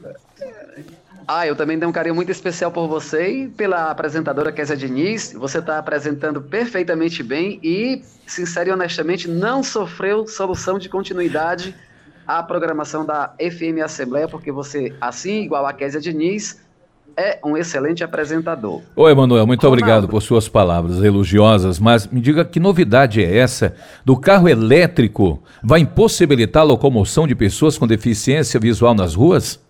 [1.30, 5.34] Ah, eu também tenho um carinho muito especial por você e pela apresentadora Kézia Diniz.
[5.38, 11.74] Você está apresentando perfeitamente bem e, sincero e honestamente, não sofreu solução de continuidade
[12.26, 16.62] à programação da FM Assembleia, porque você, assim igual a Kézia Diniz,
[17.14, 18.80] é um excelente apresentador.
[18.96, 19.82] Oi, Emanuel, muito Ronaldo.
[19.82, 25.42] obrigado por suas palavras elogiosas, mas me diga que novidade é essa do carro elétrico?
[25.62, 29.67] Vai impossibilitar a locomoção de pessoas com deficiência visual nas ruas?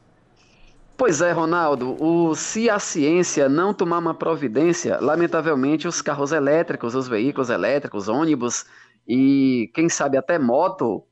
[0.98, 6.96] Pois é, Ronaldo, o, se a ciência não tomar uma providência, lamentavelmente os carros elétricos,
[6.96, 8.66] os veículos elétricos, ônibus
[9.06, 11.06] e quem sabe até moto.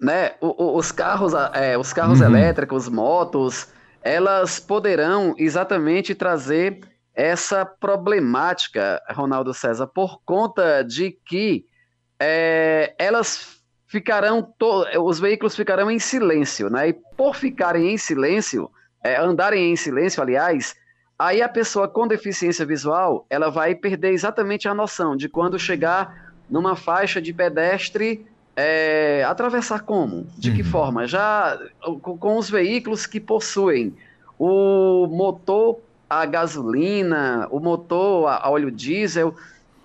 [0.00, 2.26] Né, o, o, os carros, é, os carros uhum.
[2.26, 6.78] elétricos, motos, elas poderão exatamente trazer
[7.12, 11.66] essa problemática, Ronaldo César, por conta de que
[12.20, 13.53] é, elas
[13.94, 14.52] ficarão
[15.04, 16.88] os veículos ficarão em silêncio, né?
[16.88, 18.68] E por ficarem em silêncio,
[19.04, 20.74] é, andarem em silêncio, aliás,
[21.16, 26.34] aí a pessoa com deficiência visual ela vai perder exatamente a noção de quando chegar
[26.50, 28.26] numa faixa de pedestre
[28.56, 30.56] é, atravessar como, de uhum.
[30.56, 31.56] que forma, já
[32.02, 33.94] com, com os veículos que possuem
[34.36, 35.78] o motor
[36.10, 39.36] a gasolina, o motor a óleo diesel,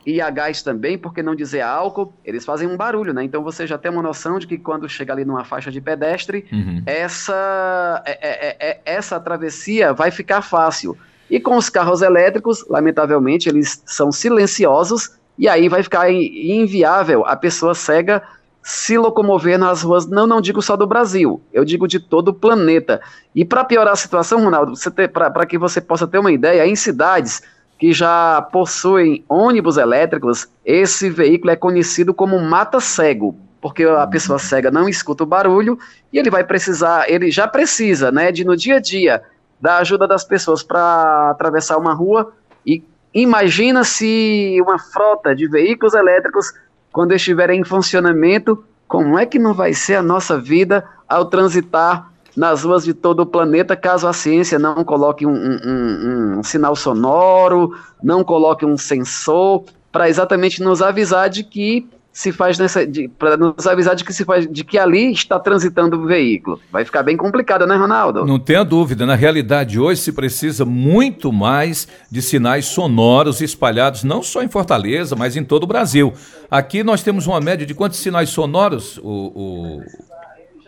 [0.09, 3.23] e a gás também, porque não dizer álcool, eles fazem um barulho, né?
[3.23, 6.45] Então você já tem uma noção de que quando chega ali numa faixa de pedestre,
[6.51, 6.81] uhum.
[6.85, 10.97] essa, é, é, é, é, essa travessia vai ficar fácil.
[11.29, 17.35] E com os carros elétricos, lamentavelmente, eles são silenciosos e aí vai ficar inviável a
[17.35, 18.23] pessoa cega
[18.63, 22.33] se locomover nas ruas, não, não digo só do Brasil, eu digo de todo o
[22.33, 22.99] planeta.
[23.33, 24.73] E para piorar a situação, Ronaldo,
[25.13, 27.41] para que você possa ter uma ideia, em cidades
[27.79, 34.69] que já possuem ônibus elétricos, esse veículo é conhecido como mata-cego, porque a pessoa cega
[34.69, 35.79] não escuta o barulho
[36.11, 39.23] e ele vai precisar, ele já precisa, né, de no dia a dia
[39.61, 42.33] da ajuda das pessoas para atravessar uma rua.
[42.65, 46.53] E imagina se uma frota de veículos elétricos
[46.91, 52.08] quando estiverem em funcionamento, como é que não vai ser a nossa vida ao transitar
[52.35, 56.43] nas ruas de todo o planeta, caso a ciência não coloque um, um, um, um
[56.43, 62.81] sinal sonoro, não coloque um sensor, para exatamente nos avisar de que se faz nessa.
[63.17, 66.59] para nos avisar de que se faz de que ali está transitando o veículo.
[66.71, 68.25] Vai ficar bem complicado, né, Ronaldo?
[68.25, 69.05] Não tenha dúvida.
[69.05, 75.15] Na realidade, hoje se precisa muito mais de sinais sonoros espalhados não só em Fortaleza,
[75.15, 76.13] mas em todo o Brasil.
[76.51, 79.81] Aqui nós temos uma média de quantos sinais sonoros o, o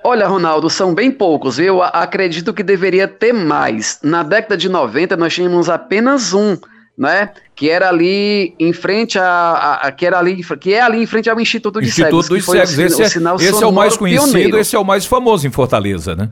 [0.04, 1.60] Olha, Ronaldo, são bem poucos.
[1.60, 4.00] Eu acredito que deveria ter mais.
[4.04, 6.58] Na década de 90 nós tínhamos apenas um,
[6.98, 7.30] né?
[7.56, 11.06] Que era ali em frente a, a, a que era ali, que é ali em
[11.06, 12.38] frente ao Instituto de Instituto Cegos.
[12.38, 13.02] Instituto dos Cegos.
[13.02, 14.58] esse, é, esse é o mais conhecido, pioneiro.
[14.58, 16.32] esse é o mais famoso em Fortaleza, né?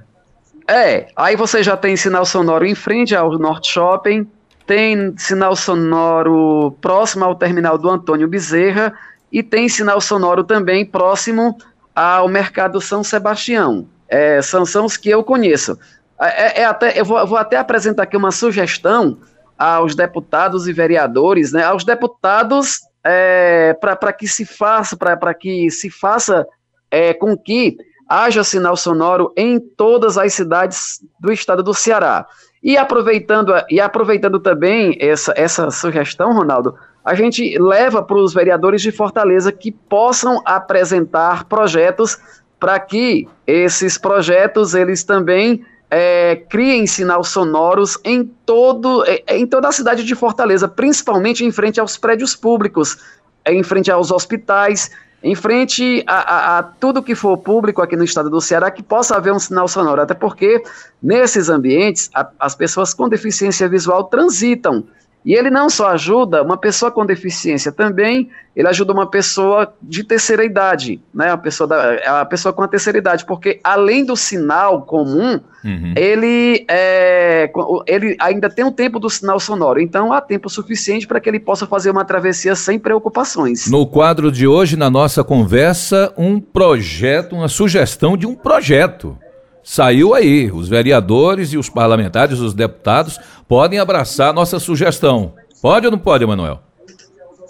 [0.67, 4.27] É, aí você já tem sinal sonoro em frente ao Norte Shopping,
[4.67, 8.93] tem sinal sonoro próximo ao terminal do Antônio Bezerra
[9.31, 11.57] e tem sinal sonoro também próximo
[11.95, 13.87] ao mercado São Sebastião.
[14.07, 15.77] É, são, são os que eu conheço.
[16.19, 19.17] É, é até, eu vou, vou, até apresentar aqui uma sugestão
[19.57, 25.89] aos deputados e vereadores, né, aos deputados é, para que se faça, para que se
[25.89, 26.47] faça
[26.89, 27.77] é, com que
[28.07, 32.25] haja sinal sonoro em todas as cidades do estado do Ceará.
[32.61, 38.81] E aproveitando, e aproveitando também essa, essa sugestão, Ronaldo, a gente leva para os vereadores
[38.81, 42.17] de Fortaleza que possam apresentar projetos
[42.59, 49.69] para que esses projetos eles também é, criem sinal sonoros em, todo, é, em toda
[49.69, 52.97] a cidade de Fortaleza, principalmente em frente aos prédios públicos,
[53.43, 54.91] é, em frente aos hospitais,
[55.23, 58.83] em frente a, a, a, tudo que for público aqui no estado do Ceará, que
[58.83, 60.61] possa haver um sinal sonoro, até porque
[61.01, 64.85] nesses ambientes a, as pessoas com deficiência visual transitam
[65.25, 70.03] E ele não só ajuda uma pessoa com deficiência, também ele ajuda uma pessoa de
[70.03, 71.31] terceira idade, né?
[71.31, 75.93] A pessoa, da, a pessoa com a terceira idade, porque além do sinal comum, uhum.
[75.95, 77.51] ele, é,
[77.85, 79.81] ele ainda tem o um tempo do sinal sonoro.
[79.81, 83.69] Então há tempo suficiente para que ele possa fazer uma travessia sem preocupações.
[83.69, 89.17] No quadro de hoje, na nossa conversa, um projeto, uma sugestão de um projeto
[89.63, 90.51] saiu aí.
[90.51, 95.33] Os vereadores e os parlamentares, os deputados, podem abraçar nossa sugestão.
[95.61, 96.59] Pode ou não pode, Emanuel?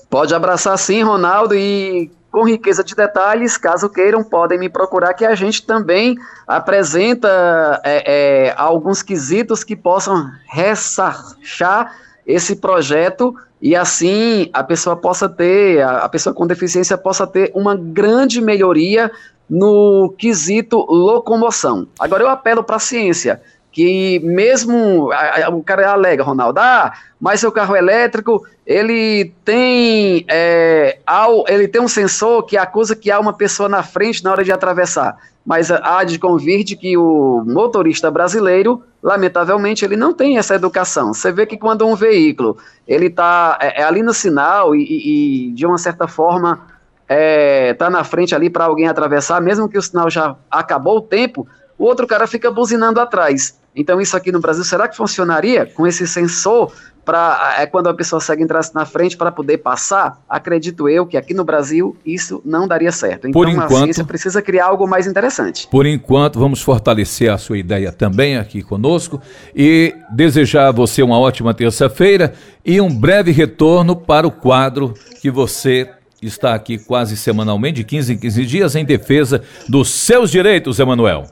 [0.10, 5.26] Pode abraçar sim, Ronaldo, e com riqueza de detalhes, caso queiram, podem me procurar que
[5.26, 6.16] a gente também
[6.48, 11.92] apresenta é, é, alguns quesitos que possam ressarchar
[12.26, 17.76] esse projeto e assim a pessoa possa ter, a pessoa com deficiência possa ter uma
[17.76, 19.12] grande melhoria
[19.50, 21.88] no quesito locomoção.
[22.00, 25.10] Agora eu apelo para a ciência, que mesmo
[25.52, 31.00] o cara alega, Ronaldo, ah, mas seu carro elétrico ele tem é,
[31.48, 34.52] ele tem um sensor que acusa que há uma pessoa na frente na hora de
[34.52, 35.18] atravessar.
[35.46, 41.14] Mas há de convir de que o motorista brasileiro, lamentavelmente, ele não tem essa educação.
[41.14, 42.58] Você vê que quando um veículo
[42.88, 46.68] ele está é, é ali no sinal e, e de uma certa forma
[47.10, 51.02] é, tá na frente ali para alguém atravessar, mesmo que o sinal já acabou o
[51.02, 53.58] tempo, o outro cara fica buzinando atrás.
[53.76, 56.72] Então isso aqui no Brasil, será que funcionaria com esse sensor
[57.06, 60.22] para é quando a pessoa segue entrasse na frente para poder passar?
[60.30, 63.28] Acredito eu que aqui no Brasil isso não daria certo.
[63.28, 65.68] Então por enquanto, a ciência precisa criar algo mais interessante.
[65.68, 69.22] Por enquanto, vamos fortalecer a sua ideia também aqui conosco
[69.56, 72.34] e desejar a você uma ótima terça-feira
[72.66, 75.90] e um breve retorno para o quadro que você
[76.28, 81.26] está aqui quase semanalmente, de 15 em 15 dias, em defesa dos seus direitos, Emanuel.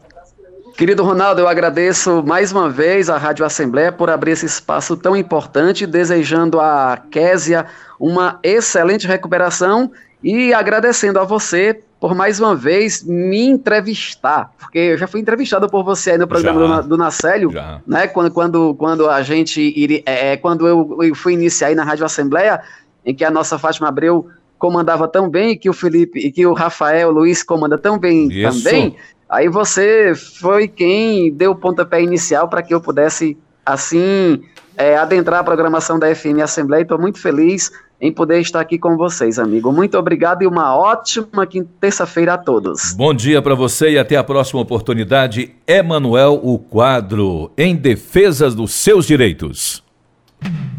[0.78, 5.16] Querido Ronaldo, eu agradeço mais uma vez à Rádio Assembleia por abrir esse espaço tão
[5.16, 7.66] importante, desejando a Késia
[8.00, 9.92] uma excelente recuperação
[10.24, 15.68] e agradecendo a você por mais uma vez me entrevistar, porque eu já fui entrevistado
[15.68, 17.82] por você aí no programa já, do, do Nacélio, já.
[17.88, 18.08] né?
[18.08, 22.06] Quando, quando, quando a gente é, é, quando eu, eu fui iniciar aí na Rádio
[22.06, 22.62] Assembleia,
[23.04, 24.28] em que a nossa Fátima Abreu
[24.58, 28.64] comandava tão bem, que o Felipe e que o Rafael Luiz comanda tão bem Isso.
[28.64, 28.96] também.
[29.30, 34.42] Aí você foi quem deu o pontapé inicial para que eu pudesse, assim,
[34.78, 36.84] é, adentrar a programação da FM Assembleia.
[36.84, 39.74] Estou muito feliz em poder estar aqui com vocês, amigo.
[39.74, 41.48] Muito obrigado e uma ótima
[41.80, 42.94] terça-feira a todos.
[42.94, 45.56] Bom dia para você e até a próxima oportunidade.
[45.68, 49.87] Emanuel, o quadro em defesa dos seus direitos.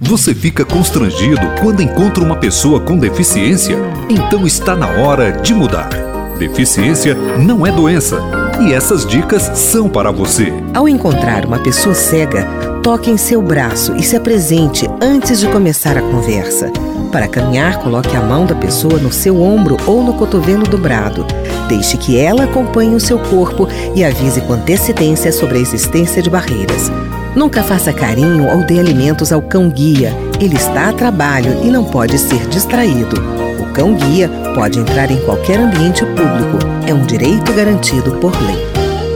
[0.01, 3.77] Você fica constrangido quando encontra uma pessoa com deficiência?
[4.09, 5.91] Então está na hora de mudar.
[6.39, 8.19] Deficiência não é doença
[8.61, 10.53] e essas dicas são para você.
[10.73, 12.47] Ao encontrar uma pessoa cega,
[12.83, 16.71] toque em seu braço e se apresente antes de começar a conversa.
[17.11, 21.27] Para caminhar, coloque a mão da pessoa no seu ombro ou no cotovelo dobrado.
[21.69, 26.31] Deixe que ela acompanhe o seu corpo e avise com antecedência sobre a existência de
[26.31, 26.91] barreiras.
[27.35, 30.17] Nunca faça carinho ou dê alimentos ao cão-guia.
[30.41, 33.17] Ele está a trabalho e não pode ser distraído.
[33.61, 36.59] O cão-guia pode entrar em qualquer ambiente público.
[36.87, 38.57] É um direito garantido por lei.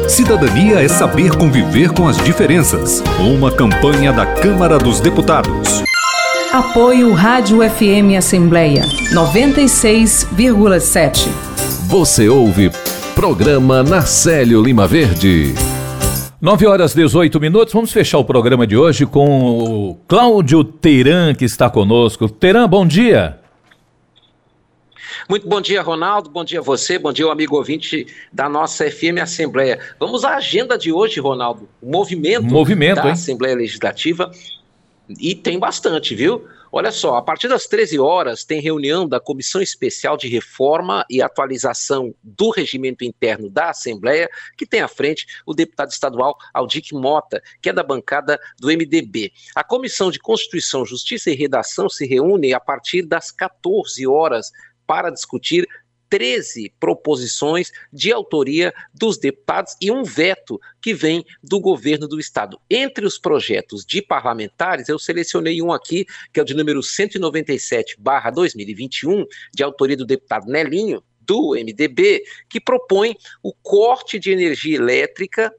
[0.08, 3.02] Cidadania é saber conviver com as diferenças.
[3.18, 5.82] Uma campanha da Câmara dos Deputados.
[6.52, 8.82] Apoio Rádio FM Assembleia
[9.14, 11.28] 96,7.
[11.86, 12.70] Você ouve
[13.14, 15.54] Programa Narcélio Lima Verde.
[16.42, 17.72] 9 horas 18 minutos.
[17.72, 22.28] Vamos fechar o programa de hoje com o Cláudio Teran, que está conosco.
[22.28, 23.38] Teran, bom dia.
[25.28, 26.28] Muito bom dia, Ronaldo.
[26.28, 26.98] Bom dia a você.
[26.98, 29.78] Bom dia, o amigo ouvinte da nossa FM Assembleia.
[30.00, 31.68] Vamos à agenda de hoje, Ronaldo.
[31.80, 33.12] O movimento, movimento da hein?
[33.12, 34.28] Assembleia Legislativa.
[35.20, 36.44] E tem bastante, viu?
[36.74, 41.20] Olha só, a partir das 13 horas tem reunião da Comissão Especial de Reforma e
[41.20, 44.26] Atualização do Regimento Interno da Assembleia,
[44.56, 49.34] que tem à frente o deputado estadual Aldic Mota, que é da bancada do MDB.
[49.54, 54.50] A Comissão de Constituição, Justiça e Redação se reúne a partir das 14 horas
[54.86, 55.68] para discutir
[56.12, 62.60] 13 proposições de autoria dos deputados e um veto que vem do governo do estado.
[62.68, 69.24] Entre os projetos de parlamentares, eu selecionei um aqui, que é o de número 197/2021,
[69.54, 75.50] de autoria do deputado Nelinho, do MDB, que propõe o corte de energia elétrica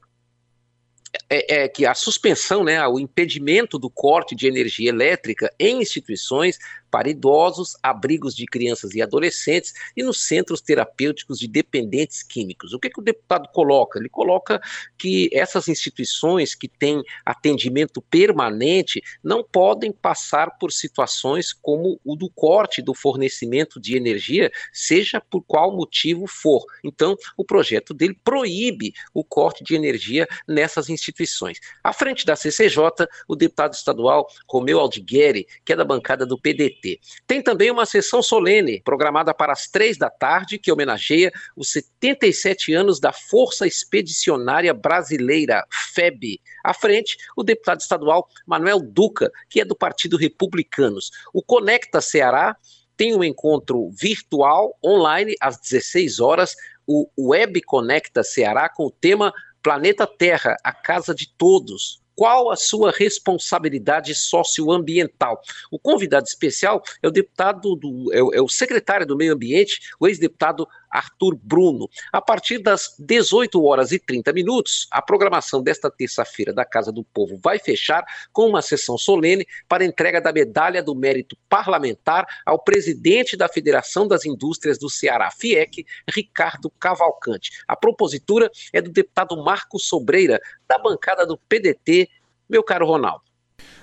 [1.30, 6.58] é, é, que a suspensão, né, o impedimento do corte de energia elétrica em instituições
[6.94, 12.72] para idosos, abrigos de crianças e adolescentes e nos centros terapêuticos de dependentes químicos.
[12.72, 13.98] O que, que o deputado coloca?
[13.98, 14.62] Ele coloca
[14.96, 22.30] que essas instituições que têm atendimento permanente não podem passar por situações como o do
[22.30, 26.64] corte do fornecimento de energia, seja por qual motivo for.
[26.84, 31.60] Então, o projeto dele proíbe o corte de energia nessas instituições.
[31.84, 36.83] À frente da CCJ, o deputado estadual Romeu Aldigueri, que é da bancada do PDT.
[37.26, 42.74] Tem também uma sessão solene, programada para as três da tarde, que homenageia os 77
[42.74, 46.40] anos da Força Expedicionária Brasileira, FEB.
[46.64, 51.12] À frente, o deputado estadual Manuel Duca, que é do Partido Republicanos.
[51.34, 52.56] O Conecta Ceará
[52.96, 56.56] tem um encontro virtual, online, às 16 horas,
[56.86, 59.34] o Web Conecta Ceará, com o tema
[59.64, 65.42] Planeta Terra, a casa de todos, qual a sua responsabilidade socioambiental.
[65.72, 70.08] O convidado especial é o deputado do é o, é secretário do Meio Ambiente, o
[70.08, 71.90] ex-deputado Arthur Bruno.
[72.12, 77.04] A partir das 18 horas e 30 minutos, a programação desta terça-feira da Casa do
[77.04, 82.64] Povo vai fechar com uma sessão solene para entrega da Medalha do Mérito Parlamentar ao
[82.64, 87.50] presidente da Federação das Indústrias do Ceará, FIEC, Ricardo Cavalcante.
[87.68, 92.10] A propositura é do deputado Marcos Sobreira, da bancada do PDT,
[92.50, 93.24] meu caro Ronaldo.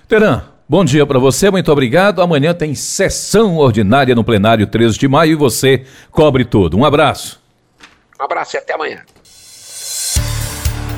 [0.07, 2.21] Teran, Bom dia para você, muito obrigado.
[2.21, 6.77] Amanhã tem sessão ordinária no plenário 13 de maio e você cobre tudo.
[6.77, 7.41] Um abraço.
[8.17, 8.99] Um abraço e até amanhã.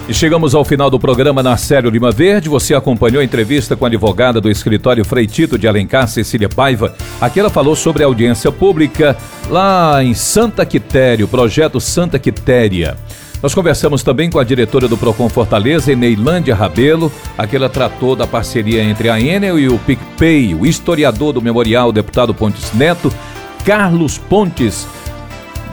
[0.07, 2.49] E chegamos ao final do programa na Sério Lima Verde.
[2.49, 6.95] Você acompanhou a entrevista com a advogada do escritório Freitito de Alencar, Cecília Paiva.
[7.19, 9.17] Aqui ela falou sobre a audiência pública
[9.49, 12.95] lá em Santa Quitéria, o projeto Santa Quitéria.
[13.43, 17.11] Nós conversamos também com a diretora do Procon Fortaleza, Eneilândia Rabelo.
[17.37, 20.55] Aqui ela tratou da parceria entre a Enel e o PicPay.
[20.55, 23.11] O historiador do memorial, deputado Pontes Neto,
[23.65, 24.87] Carlos Pontes,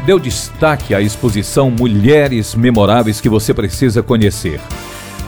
[0.04, 4.60] deu destaque à exposição Mulheres Memoráveis que você precisa conhecer.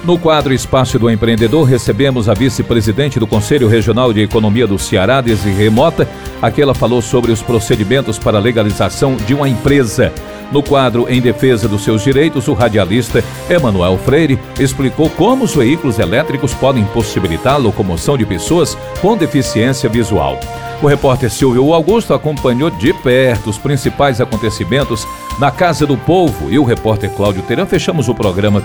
[0.05, 5.21] No quadro Espaço do Empreendedor, recebemos a vice-presidente do Conselho Regional de Economia do Ceará,
[5.21, 6.09] Desirê Remota.
[6.43, 10.13] Aqui ela falou sobre os procedimentos para legalização de uma empresa.
[10.53, 15.99] No quadro Em Defesa dos Seus Direitos, o radialista Emanuel Freire explicou como os veículos
[15.99, 20.39] elétricos podem possibilitar a locomoção de pessoas com deficiência visual.
[20.83, 25.07] O repórter Silvio Augusto acompanhou de perto os principais acontecimentos
[25.39, 28.63] na Casa do Povo e o repórter Cláudio Teran fechamos o programa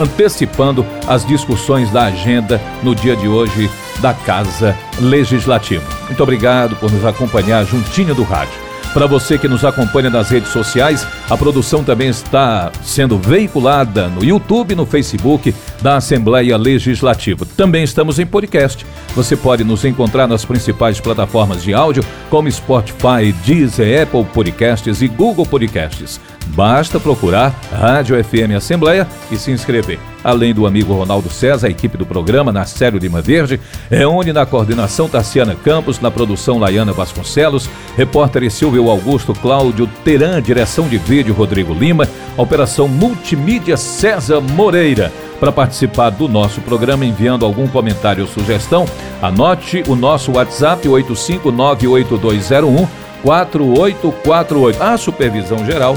[0.00, 5.84] antecipando as discussões da agenda no dia de hoje da Casa Legislativa.
[6.06, 8.65] Muito obrigado por nos acompanhar juntinho do rádio.
[8.96, 14.24] Para você que nos acompanha nas redes sociais, a produção também está sendo veiculada no
[14.24, 17.44] YouTube no Facebook da Assembleia Legislativa.
[17.58, 18.86] Também estamos em podcast.
[19.14, 25.08] Você pode nos encontrar nas principais plataformas de áudio, como Spotify, Deezer, Apple Podcasts e
[25.08, 26.18] Google Podcasts.
[26.54, 30.15] Basta procurar Rádio FM Assembleia e se inscrever.
[30.26, 34.44] Além do amigo Ronaldo César, a equipe do programa na Sério Lima Verde, reúne na
[34.44, 41.32] coordenação Tassiana Campos, na produção Laiana Vasconcelos, repórter Silvio Augusto Cláudio Teran, direção de vídeo
[41.32, 45.12] Rodrigo Lima, operação multimídia César Moreira.
[45.38, 48.84] Para participar do nosso programa enviando algum comentário ou sugestão,
[49.22, 52.88] anote o nosso WhatsApp 8598201
[53.22, 54.82] 4848.
[54.82, 55.96] A supervisão geral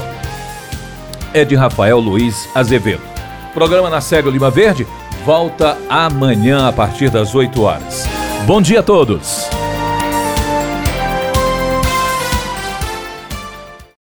[1.34, 3.10] é de Rafael Luiz Azevedo.
[3.52, 4.86] Programa na Série Lima Verde
[5.24, 8.06] volta amanhã a partir das 8 horas.
[8.46, 9.48] Bom dia a todos!